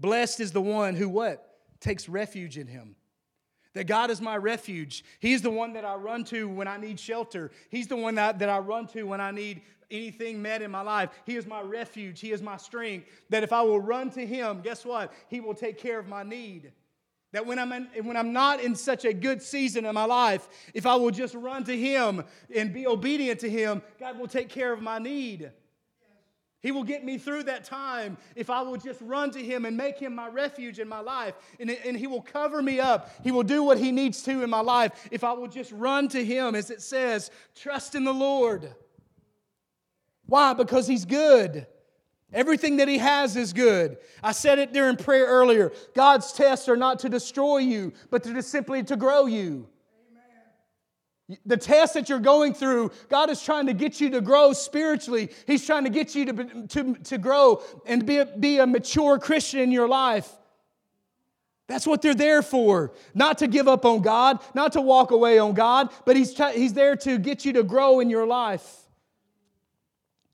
[0.01, 1.49] Blessed is the one who what?
[1.79, 2.97] Takes refuge in him.
[3.77, 5.05] That God is my refuge.
[5.21, 7.51] He's the one that I run to when I need shelter.
[7.69, 9.61] He's the one that, that I run to when I need
[9.91, 11.11] anything met in my life.
[11.27, 12.19] He is my refuge.
[12.19, 13.07] He is my strength.
[13.29, 15.13] That if I will run to Him, guess what?
[15.29, 16.73] He will take care of my need.
[17.33, 20.49] That when I'm, in, when I'm not in such a good season in my life,
[20.73, 24.49] if I will just run to Him and be obedient to Him, God will take
[24.49, 25.51] care of my need.
[26.63, 29.77] He will get me through that time if I will just run to Him and
[29.77, 31.35] make Him my refuge in my life.
[31.61, 33.11] And, and He will cover me up.
[33.23, 36.09] He will do what He needs to in my life if I will just run
[36.09, 38.75] to Him, as it says, trust in the Lord.
[40.27, 40.55] Why?
[40.55, 41.67] Because He's good.
[42.33, 43.99] Everything that He has is good.
[44.23, 45.73] I said it during prayer earlier.
[45.95, 49.69] God's tests are not to destroy you, but to just simply to grow you.
[51.45, 55.31] The test that you're going through, God is trying to get you to grow spiritually.
[55.47, 59.19] He's trying to get you to, to, to grow and be a, be a mature
[59.19, 60.31] Christian in your life.
[61.67, 62.93] That's what they're there for.
[63.13, 66.53] Not to give up on God, not to walk away on God, but He's, t-
[66.53, 68.87] he's there to get you to grow in your life.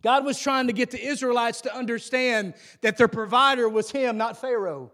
[0.03, 4.39] God was trying to get the Israelites to understand that their provider was Him, not
[4.39, 4.93] Pharaoh.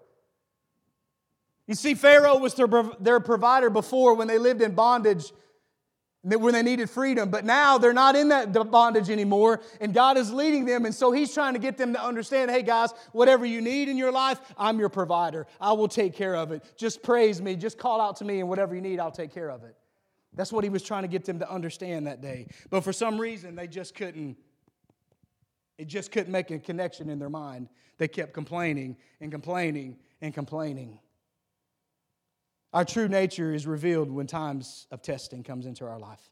[1.66, 2.68] You see, Pharaoh was their,
[3.00, 5.32] their provider before when they lived in bondage
[6.22, 7.30] when they needed freedom.
[7.30, 10.84] But now they're not in that bondage anymore, and God is leading them.
[10.84, 13.96] And so He's trying to get them to understand hey, guys, whatever you need in
[13.96, 15.46] your life, I'm your provider.
[15.60, 16.64] I will take care of it.
[16.76, 19.50] Just praise me, just call out to me, and whatever you need, I'll take care
[19.50, 19.76] of it.
[20.34, 22.46] That's what He was trying to get them to understand that day.
[22.70, 24.36] But for some reason, they just couldn't.
[25.78, 27.68] It just couldn't make a connection in their mind.
[27.98, 30.98] They kept complaining and complaining and complaining.
[32.72, 36.30] Our true nature is revealed when times of testing comes into our life.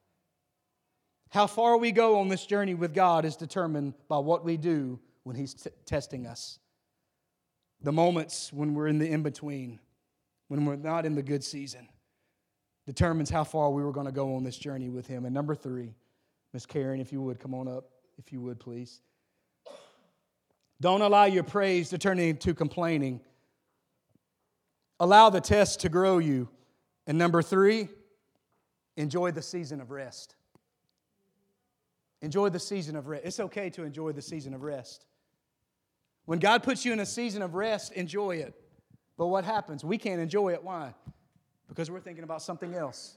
[1.31, 5.01] How far we go on this journey with God is determined by what we do
[5.25, 6.59] when He's t- testing us.
[7.83, 9.81] The moments when we're in the in between,
[10.49, 11.89] when we're not in the good season,
[12.87, 15.25] determines how far we were going to go on this journey with Him.
[15.25, 15.95] And number three,
[16.53, 19.01] Miss Karen, if you would come on up, if you would please.
[20.81, 23.21] Don't allow your praise to turn into complaining
[24.99, 26.49] Allow the test to grow you.
[27.07, 27.89] And number three,
[28.97, 30.35] enjoy the season of rest.
[32.23, 33.25] Enjoy the season of rest.
[33.25, 35.05] It's okay to enjoy the season of rest.
[36.25, 38.55] When God puts you in a season of rest, enjoy it.
[39.17, 39.85] But what happens?
[39.85, 40.65] We can't enjoy it.
[40.65, 40.95] Why?
[41.69, 43.17] Because we're thinking about something else.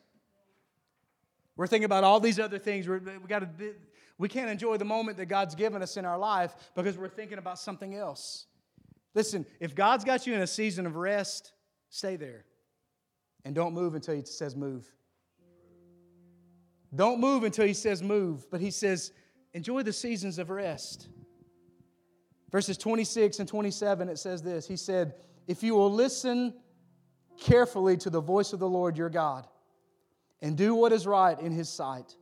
[1.56, 2.88] We're thinking about all these other things.
[2.88, 3.74] We're, we got to.
[4.18, 7.38] We can't enjoy the moment that God's given us in our life because we're thinking
[7.38, 8.46] about something else.
[9.16, 11.54] Listen, if God's got you in a season of rest,
[11.90, 12.46] Stay there.
[13.46, 14.86] And don't move until he says move.
[16.96, 19.12] Don't move until he says move, but he says
[19.54, 21.10] enjoy the seasons of rest.
[22.52, 25.14] Verses 26 and 27, it says this He said,
[25.48, 26.54] If you will listen
[27.40, 29.48] carefully to the voice of the Lord your God
[30.42, 32.16] and do what is right in his sight,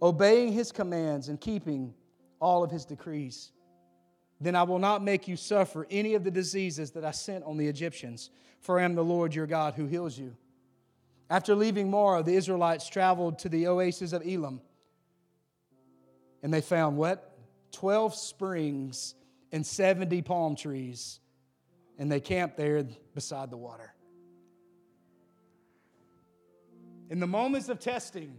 [0.00, 1.94] obeying his commands and keeping
[2.40, 3.52] all of his decrees,
[4.40, 7.56] then I will not make you suffer any of the diseases that I sent on
[7.56, 8.30] the Egyptians,
[8.60, 10.36] for I am the Lord your God who heals you.
[11.28, 14.60] After leaving Marah, the Israelites traveled to the oasis of Elim,
[16.42, 17.36] and they found what?
[17.72, 19.14] 12 springs
[19.52, 21.20] and 70 palm trees,
[21.98, 23.92] and they camped there beside the water.
[27.08, 28.36] In the moments of testing,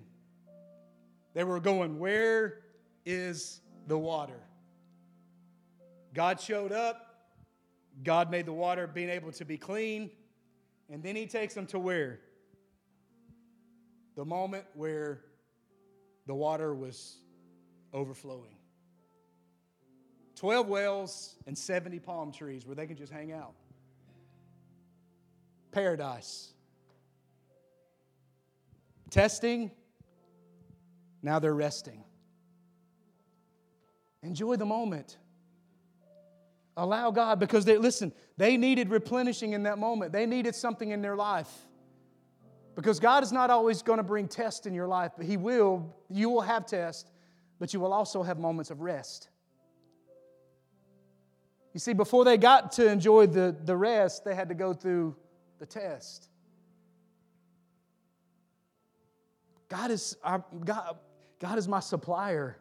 [1.34, 2.60] they were going, Where
[3.06, 4.42] is the water?
[6.18, 7.30] God showed up.
[8.04, 10.10] God made the water being able to be clean.
[10.90, 12.20] And then he takes them to where?
[14.16, 15.22] The moment where
[16.26, 17.20] the water was
[17.94, 18.56] overflowing.
[20.38, 23.54] 12 wells and 70 palm trees where they can just hang out.
[25.72, 26.52] Paradise.
[29.12, 29.70] Testing,
[31.22, 32.04] now they're resting.
[34.24, 35.20] Enjoy the moment.
[36.80, 40.12] Allow God because they listen, they needed replenishing in that moment.
[40.12, 41.52] They needed something in their life.
[42.76, 45.96] Because God is not always going to bring test in your life, but He will.
[46.08, 47.10] You will have test,
[47.60, 49.30] but you will also have moments of rest.
[51.74, 55.16] You see, before they got to enjoy the, the rest, they had to go through
[55.58, 56.30] the test.
[59.68, 60.98] God is, our, God,
[61.40, 62.58] God is my supplier.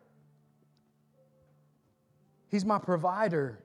[2.48, 3.62] He's my provider.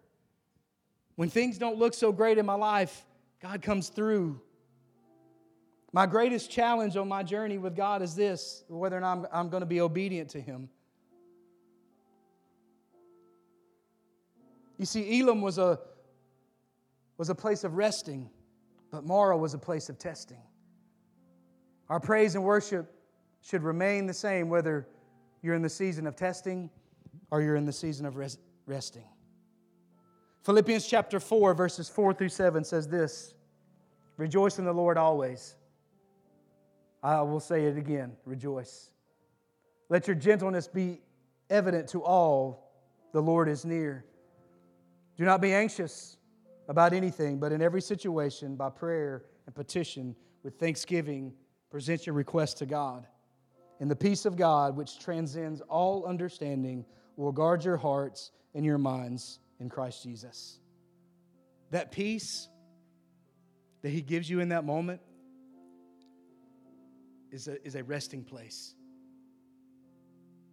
[1.16, 3.06] When things don't look so great in my life,
[3.42, 4.42] God comes through.
[5.94, 9.50] My greatest challenge on my journey with God is this whether or not I'm, I'm
[9.50, 10.70] going to be obedient to Him.
[14.78, 15.80] You see, Elim was a,
[17.18, 18.30] was a place of resting,
[18.90, 20.42] but Marah was a place of testing.
[21.90, 22.92] Our praise and worship
[23.42, 24.88] should remain the same whether
[25.42, 26.70] you're in the season of testing
[27.32, 29.04] or you're in the season of res- resting.
[30.44, 33.36] Philippians chapter 4, verses 4 through 7 says this
[34.18, 35.56] Rejoice in the Lord always.
[37.04, 38.90] I will say it again rejoice.
[39.90, 41.02] Let your gentleness be
[41.50, 42.72] evident to all.
[43.14, 44.06] The Lord is near.
[45.18, 46.18] Do not be anxious
[46.70, 51.34] about anything, but in every situation, by prayer and petition, with thanksgiving,
[51.70, 53.06] present your request to God.
[53.80, 56.86] And the peace of God, which transcends all understanding,
[57.18, 60.58] will guard your hearts and your minds in Christ Jesus.
[61.70, 62.50] That peace
[63.84, 65.00] that He gives you in that moment
[67.32, 68.74] is a, is a resting place.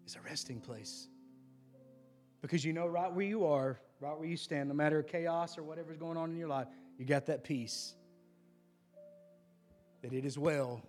[0.07, 1.09] is a resting place.
[2.43, 5.65] Because you know right where you are, right where you stand, no matter chaos or
[5.65, 7.95] whatever's going on in your life, you got that peace.
[10.03, 10.83] That it is well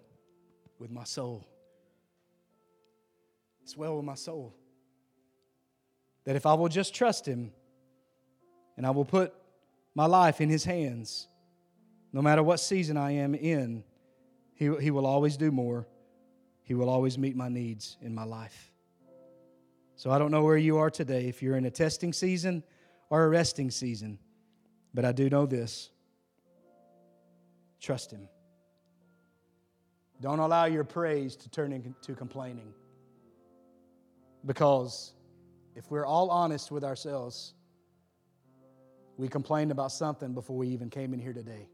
[0.77, 1.47] with my soul.
[3.63, 4.53] It's well with my soul.
[6.25, 7.51] That if I will just trust Him
[8.79, 9.33] and I will put
[9.93, 11.27] my life in His hands,
[12.13, 13.83] no matter what season I am in,
[14.55, 15.85] He, he will always do more.
[16.63, 18.71] He will always meet my needs in my life.
[19.97, 22.63] So I don't know where you are today, if you're in a testing season
[23.09, 24.17] or a resting season,
[24.93, 25.89] but I do know this
[27.81, 28.29] trust Him.
[30.21, 32.73] Don't allow your praise to turn into complaining.
[34.45, 35.11] Because
[35.75, 37.55] if we're all honest with ourselves,
[39.19, 41.67] we complained about something before we even came in here today.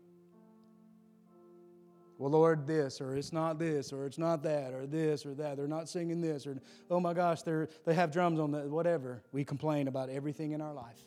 [2.18, 5.56] Well, Lord, this, or it's not this, or it's not that, or this, or that.
[5.56, 9.22] They're not singing this, or oh my gosh, they're, they have drums on that, whatever.
[9.32, 10.98] We complain about everything in our life.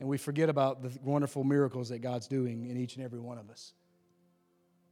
[0.00, 3.36] And we forget about the wonderful miracles that God's doing in each and every one
[3.36, 3.74] of us.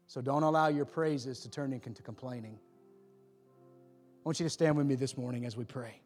[0.09, 2.59] So don't allow your praises to turn into complaining.
[2.59, 6.04] I want you to stand with me this morning as we pray.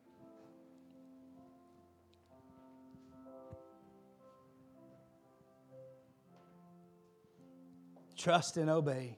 [8.29, 9.17] Trust and obey.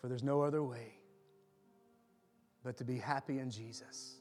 [0.00, 1.00] For there's no other way
[2.62, 4.20] but to be happy in Jesus.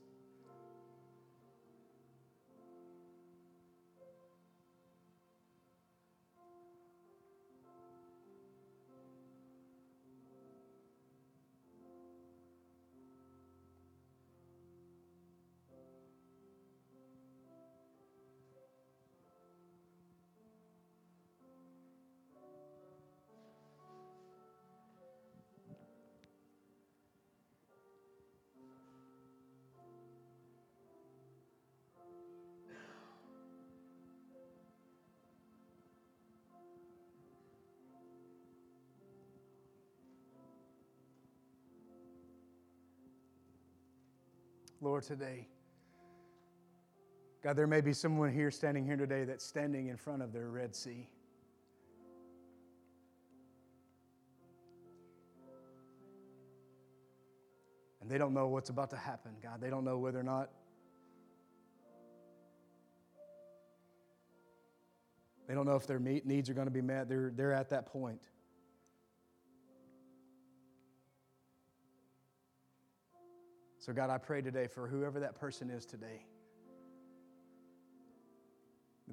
[44.84, 45.48] Lord, today.
[47.42, 50.50] God, there may be someone here standing here today that's standing in front of their
[50.50, 51.08] Red Sea.
[58.02, 59.62] And they don't know what's about to happen, God.
[59.62, 60.50] They don't know whether or not
[65.48, 67.08] they don't know if their needs are going to be met.
[67.08, 68.22] They're, they're at that point.
[73.86, 76.26] So, God, I pray today for whoever that person is today,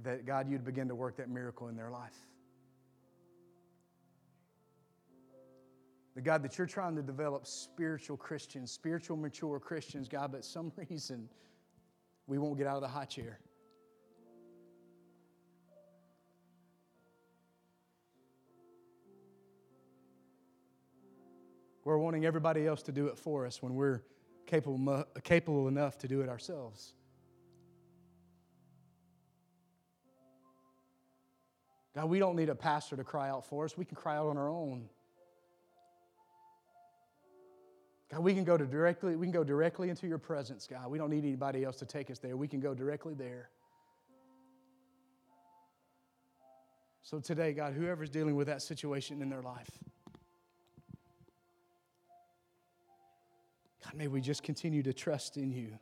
[0.05, 2.15] that God, you'd begin to work that miracle in their life.
[6.15, 10.71] The God that you're trying to develop spiritual Christians, spiritual mature Christians, God, but some
[10.89, 11.29] reason
[12.29, 13.41] we won't get out of the high chair.
[21.83, 24.03] We're wanting everybody else to do it for us when we're
[24.47, 26.95] capable, capable enough to do it ourselves.
[31.95, 33.77] God, we don't need a pastor to cry out for us.
[33.77, 34.89] We can cry out on our own.
[38.11, 40.91] God, we can go to directly, we can go directly into your presence, God.
[40.91, 42.37] We don't need anybody else to take us there.
[42.37, 43.51] We can go directly there.
[47.03, 49.71] So today, God, whoever's dealing with that situation in their life,
[54.01, 55.79] may we just continue to trust in you.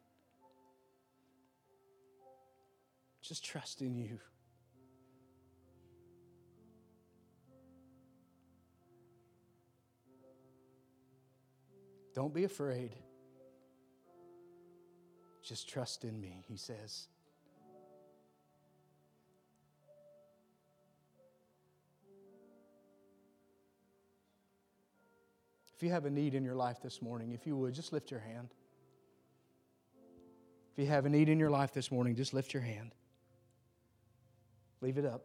[3.23, 4.19] Just trust in you.
[12.13, 12.97] Don't be afraid.
[15.41, 17.07] Just trust in me, he says.
[25.79, 28.11] If you have a need in your life this morning, if you would, just lift
[28.11, 28.49] your hand.
[30.73, 32.91] If you have a need in your life this morning, just lift your hand.
[34.81, 35.23] Leave it up.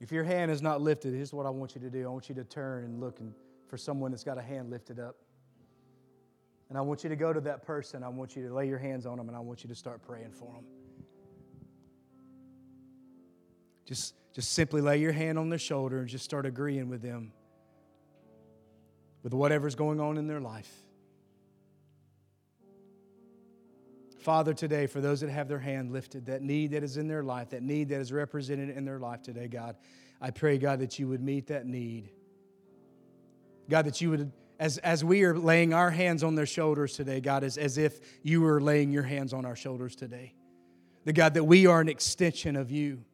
[0.00, 2.04] If your hand is not lifted, here's what I want you to do.
[2.04, 3.32] I want you to turn and look and,
[3.68, 5.14] for someone that's got a hand lifted up.
[6.68, 8.02] And I want you to go to that person.
[8.02, 10.02] I want you to lay your hands on them and I want you to start
[10.02, 10.64] praying for them.
[13.88, 17.32] Just just simply lay your hand on their shoulder and just start agreeing with them
[19.22, 20.70] with whatever's going on in their life.
[24.20, 27.22] Father, today, for those that have their hand lifted, that need that is in their
[27.22, 29.74] life, that need that is represented in their life today, God,
[30.20, 32.10] I pray, God, that you would meet that need
[33.68, 37.20] God, that you would, as, as we are laying our hands on their shoulders today,
[37.20, 40.34] God, as, as if you were laying your hands on our shoulders today.
[41.04, 43.04] The God, that we are an extension of you.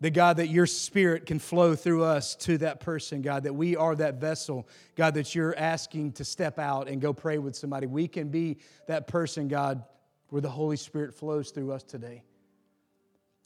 [0.00, 3.76] The God, that your spirit can flow through us to that person, God, that we
[3.76, 7.86] are that vessel, God, that you're asking to step out and go pray with somebody.
[7.86, 9.84] We can be that person, God,
[10.30, 12.24] where the Holy Spirit flows through us today.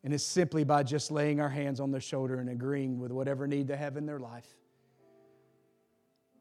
[0.05, 3.48] And it's simply by just laying our hands on their shoulder and agreeing with whatever
[3.48, 4.46] need they have in their life.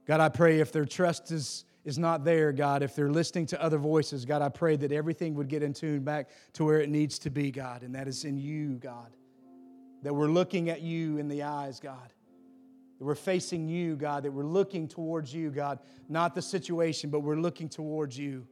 [0.06, 3.64] God, I pray if their trust is, is not there, God, if they're listening to
[3.64, 6.90] other voices, God, I pray that everything would get in tune back to where it
[6.90, 9.16] needs to be, God, and that is in you, God.
[10.04, 12.14] That we're looking at you in the eyes, God.
[13.00, 17.22] That we're facing you, God, that we're looking towards you, God, not the situation, but
[17.22, 18.46] we're looking towards you.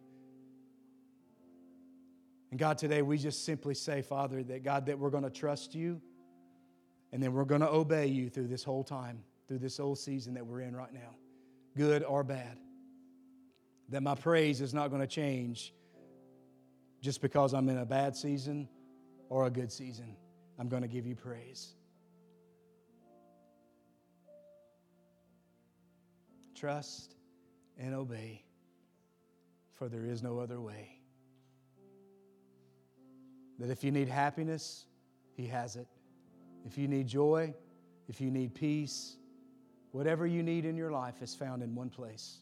[2.51, 5.73] And God, today we just simply say, Father, that God, that we're going to trust
[5.73, 6.01] you
[7.11, 10.33] and then we're going to obey you through this whole time, through this whole season
[10.35, 11.15] that we're in right now,
[11.75, 12.57] good or bad.
[13.89, 15.73] That my praise is not going to change
[17.01, 18.69] just because I'm in a bad season
[19.29, 20.15] or a good season.
[20.61, 21.73] I'm going to give you praise.
[26.53, 27.15] Trust
[27.79, 28.43] and obey,
[29.73, 30.99] for there is no other way.
[33.57, 34.85] That if you need happiness,
[35.33, 35.87] He has it.
[36.63, 37.55] If you need joy,
[38.07, 39.17] if you need peace,
[39.93, 42.37] whatever you need in your life is found in one place,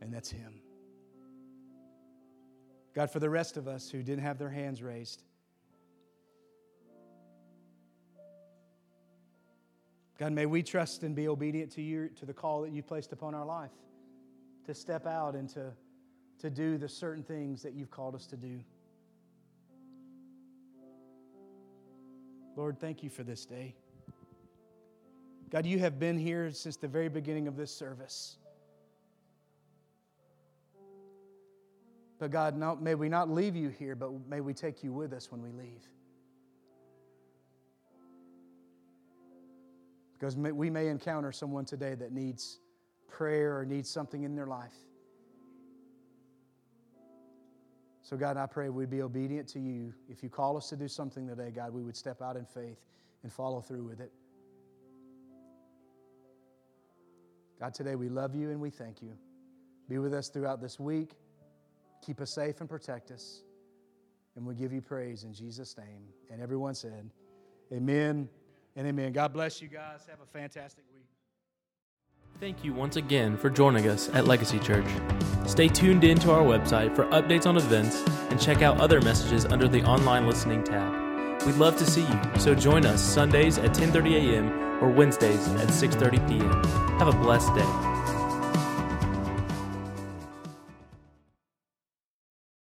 [0.00, 0.62] and that's Him.
[2.94, 5.24] God, for the rest of us who didn't have their hands raised,
[10.18, 13.12] God, may we trust and be obedient to you, to the call that you placed
[13.12, 13.70] upon our life,
[14.66, 15.72] to step out and to,
[16.40, 18.58] to do the certain things that you've called us to do.
[22.56, 23.76] Lord, thank you for this day.
[25.50, 28.38] God, you have been here since the very beginning of this service.
[32.18, 35.30] But God, may we not leave you here, but may we take you with us
[35.30, 35.88] when we leave.
[40.18, 42.58] Because we may encounter someone today that needs
[43.08, 44.74] prayer or needs something in their life.
[48.02, 49.92] So, God, I pray we'd be obedient to you.
[50.08, 52.78] If you call us to do something today, God, we would step out in faith
[53.22, 54.10] and follow through with it.
[57.60, 59.12] God, today we love you and we thank you.
[59.88, 61.12] Be with us throughout this week.
[62.04, 63.42] Keep us safe and protect us.
[64.36, 66.04] And we give you praise in Jesus' name.
[66.30, 67.10] And everyone said,
[67.72, 68.28] Amen
[68.78, 69.12] and amen.
[69.12, 70.06] God bless you guys.
[70.08, 71.04] Have a fantastic week.
[72.40, 74.86] Thank you once again for joining us at Legacy Church.
[75.46, 79.44] Stay tuned in to our website for updates on events and check out other messages
[79.46, 81.44] under the online listening tab.
[81.44, 84.52] We'd love to see you, so join us Sundays at 10:30 a.m.
[84.82, 86.64] or Wednesdays at 6:30 p.m.
[86.98, 87.97] Have a blessed day.